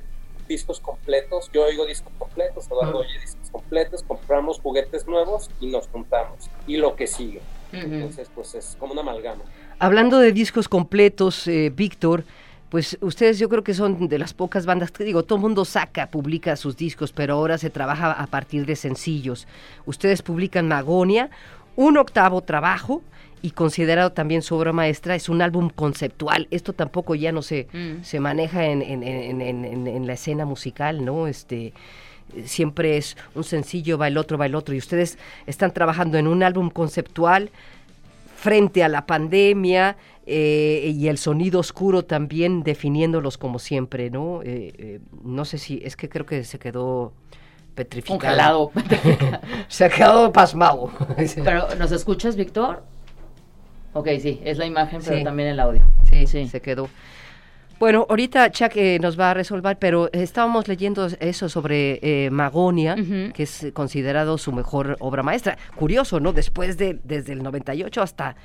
[0.48, 5.86] discos completos, yo oigo discos completos, Eduardo oye discos completos, compramos juguetes nuevos y nos
[5.88, 7.42] juntamos, y lo que sigue.
[7.70, 9.44] Entonces, pues es como una amalgama.
[9.78, 12.24] Hablando de discos completos, eh, Víctor,
[12.70, 15.66] pues ustedes yo creo que son de las pocas bandas que digo, todo el mundo
[15.66, 19.46] saca, publica sus discos, pero ahora se trabaja a partir de sencillos.
[19.84, 21.30] Ustedes publican Magonia,
[21.76, 23.02] un octavo trabajo
[23.42, 26.48] y considerado también su obra maestra, es un álbum conceptual.
[26.50, 28.02] Esto tampoco ya no se, Mm.
[28.02, 31.26] se maneja en, en- en- en- la escena musical, ¿no?
[31.26, 31.72] Este
[32.46, 34.74] siempre es un sencillo, va el otro, va el otro.
[34.74, 37.50] Y ustedes están trabajando en un álbum conceptual
[38.36, 39.96] frente a la pandemia
[40.26, 44.40] eh, y el sonido oscuro también definiéndolos como siempre, ¿no?
[44.42, 47.12] Eh, eh, no sé si, es que creo que se quedó
[47.74, 48.18] petrificado.
[48.18, 48.72] Congelado.
[49.68, 50.90] se ha quedado pasmado.
[51.44, 52.82] pero, ¿nos escuchas, Víctor?
[53.92, 55.24] Ok, sí, es la imagen, pero Sí.
[55.24, 55.82] también el audio.
[56.10, 56.48] Sí, Sí.
[56.48, 56.88] se quedó.
[57.78, 62.94] Bueno, ahorita Chuck eh, nos va a resolver, pero estábamos leyendo eso sobre eh, Magonia,
[63.34, 65.58] que es considerado su mejor obra maestra.
[65.74, 66.32] Curioso, ¿no?
[66.32, 68.36] Después de, desde el 98 hasta...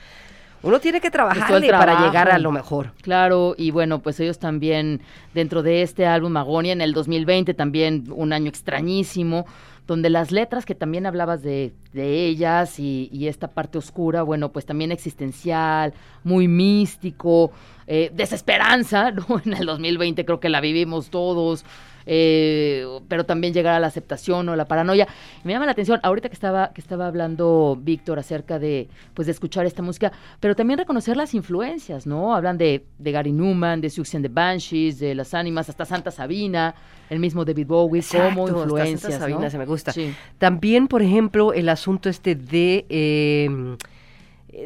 [0.62, 2.06] Uno tiene que trabajarle para trabajo.
[2.06, 2.92] llegar a lo mejor.
[3.02, 5.02] Claro, y bueno, pues ellos también,
[5.34, 9.46] dentro de este álbum Magonia, en el 2020, también un año extrañísimo,
[9.88, 14.52] donde las letras que también hablabas de, de ellas y, y esta parte oscura, bueno,
[14.52, 15.94] pues también existencial,
[16.24, 17.52] muy místico,
[17.88, 19.42] eh, desesperanza, ¿no?
[19.44, 21.66] En el 2020 creo que la vivimos todos.
[22.12, 25.08] Eh, pero también llegar a la aceptación o la paranoia.
[25.44, 29.32] Me llama la atención, ahorita que estaba, que estaba hablando Víctor acerca de, pues, de
[29.32, 32.36] escuchar esta música, pero también reconocer las influencias, ¿no?
[32.36, 36.74] Hablan de, de Gary Newman, de and the Banshees, de Las Ánimas, hasta Santa Sabina,
[37.12, 39.50] el mismo David Bowie, como Exacto, hasta influencias, Santa Sabina ¿no?
[39.52, 39.92] se me gusta.
[39.92, 40.14] Sí.
[40.40, 43.50] También, por ejemplo, el asunto este de, eh,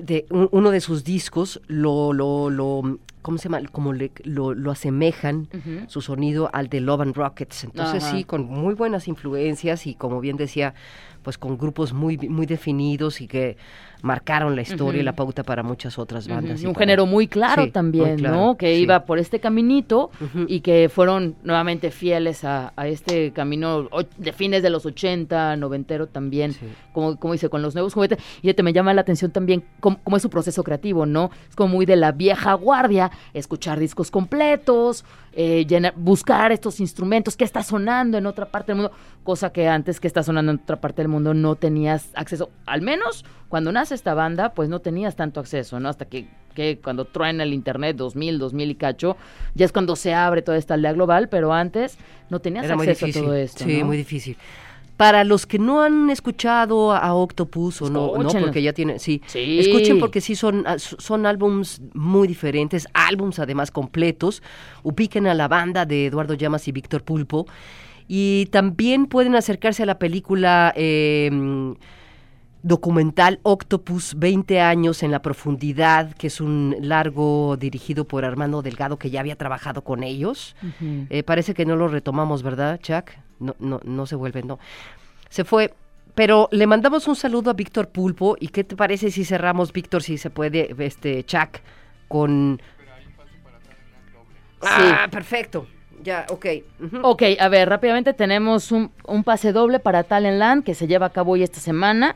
[0.02, 3.68] de un- uno de sus discos lo, lo, lo ¿cómo se llama?
[3.72, 5.48] Como le- lo, lo asemejan
[5.88, 7.64] su sonido al de Love and Rockets.
[7.64, 10.76] Entonces sí, con muy buenas influencias y como bien decía,
[11.24, 13.58] pues con grupos muy, muy definidos y que
[14.02, 16.62] marcaron la historia y la pauta para muchas otras bandas.
[16.62, 18.58] y un para- género muy claro Sí, también, muy claro, ¿no?
[18.58, 18.82] Que sí.
[18.82, 20.12] iba por este caminito
[20.48, 26.08] y que fueron nuevamente fieles a, a este camino de fines de los 80, noventero
[26.08, 26.66] también, Sí.
[26.92, 28.18] como, como dice, con los nuevos juguetes.
[28.42, 31.32] Y te me llama la atención también cómo, cómo es su proceso creativo, ¿no?
[31.50, 37.36] Es como muy de la vieja guardia, escuchar discos completos, eh, llenar- buscar estos instrumentos,
[37.38, 38.92] qué está sonando en otra parte del mundo,
[39.24, 42.82] cosa que antes que está sonando en otra parte del mundo no tenías acceso, al
[42.82, 45.90] menos cuando nace esta banda, pues no tenías tanto acceso, ¿no?
[45.90, 49.16] Hasta que, que cuando truena el internet, 2000, 2000 y cacho,
[49.54, 51.98] ya es cuando se abre toda esta aldea global, pero antes
[52.30, 53.22] no tenías Era muy acceso difícil.
[53.24, 53.86] a todo esto, Sí, ¿no?
[53.86, 54.38] muy difícil.
[55.04, 59.22] Para los que no han escuchado a Octopus o no, no, porque ya tienen, sí,
[59.26, 59.60] Sí.
[59.60, 64.42] escuchen porque sí son, ah, son álbums muy diferentes, álbums además completos.
[64.82, 67.48] Ubiquen a la banda de Eduardo Llamas y Víctor Pulpo.
[68.08, 71.30] Y también pueden acercarse a la película eh,
[72.62, 78.98] documental Octopus 20 años en la profundidad, que es un largo dirigido por Armando Delgado
[78.98, 80.56] que ya había trabajado con ellos.
[81.10, 83.12] Eh, parece que no lo retomamos, ¿verdad, Chuck?
[83.40, 84.60] No, no, no se vuelve, no.
[85.30, 85.74] Se fue.
[86.16, 88.38] Pero le mandamos un saludo a Víctor Pulpo.
[88.40, 91.60] ¿Y qué te parece si cerramos, Víctor, si se puede, este, Chuck,
[92.08, 92.62] con...
[94.62, 95.68] Ah, perfecto.
[96.04, 96.46] Ya, ok.
[96.84, 97.00] Ujú.
[97.02, 101.08] Ok, a ver, rápidamente tenemos un, un pase doble para Talent Land que se lleva
[101.08, 102.16] a cabo hoy esta semana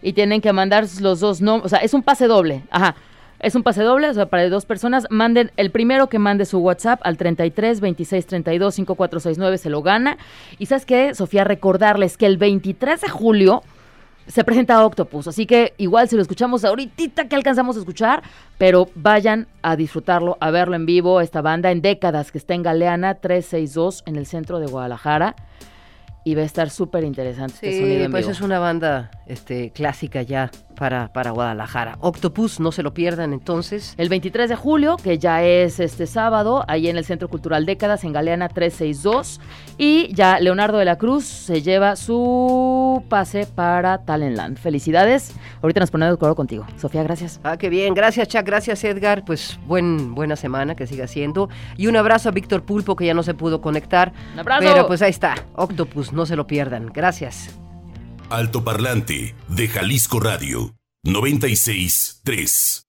[0.00, 2.94] y tienen que mandar los dos nombres, o sea, es un pase doble, ajá,
[3.40, 6.58] es un pase doble, o sea, para dos personas, manden el primero que mande su
[6.58, 10.16] WhatsApp al 33 26 32 5469 se lo gana.
[10.58, 13.62] Y sabes qué, Sofía, recordarles que el 23 de julio
[14.26, 18.24] se presenta Octopus, así que igual si lo escuchamos ahorita que alcanzamos a escuchar,
[18.58, 22.64] pero vayan a disfrutarlo, a verlo en vivo, esta banda en décadas que está en
[22.64, 25.36] Galeana 362 en el centro de Guadalajara.
[26.24, 28.32] Y va a estar súper interesante este sonido Sí, en pues vivo.
[28.32, 31.98] es una banda este, clásica ya para, para Guadalajara.
[32.00, 33.94] Octopus, no se lo pierdan entonces.
[33.96, 38.04] El 23 de julio, que ya es este sábado, ahí en el Centro Cultural Décadas,
[38.04, 39.40] en Galeana 362.
[39.78, 44.58] Y ya Leonardo de la Cruz se lleva su pase para Talentland.
[44.58, 45.34] Felicidades.
[45.62, 46.66] Ahorita nos ponemos de acuerdo contigo.
[46.76, 47.40] Sofía, gracias.
[47.42, 47.94] Ah, qué bien.
[47.94, 48.44] Gracias, Chuck.
[48.44, 49.24] Gracias, Edgar.
[49.24, 51.48] Pues buen, buena semana que siga siendo.
[51.76, 54.12] Y un abrazo a Víctor Pulpo, que ya no se pudo conectar.
[54.34, 54.60] Un abrazo.
[54.60, 55.34] Pero pues ahí está.
[55.54, 56.86] Octopus, no se lo pierdan.
[56.92, 57.50] Gracias.
[58.30, 60.74] Altoparlante de Jalisco Radio
[61.04, 62.85] 96.3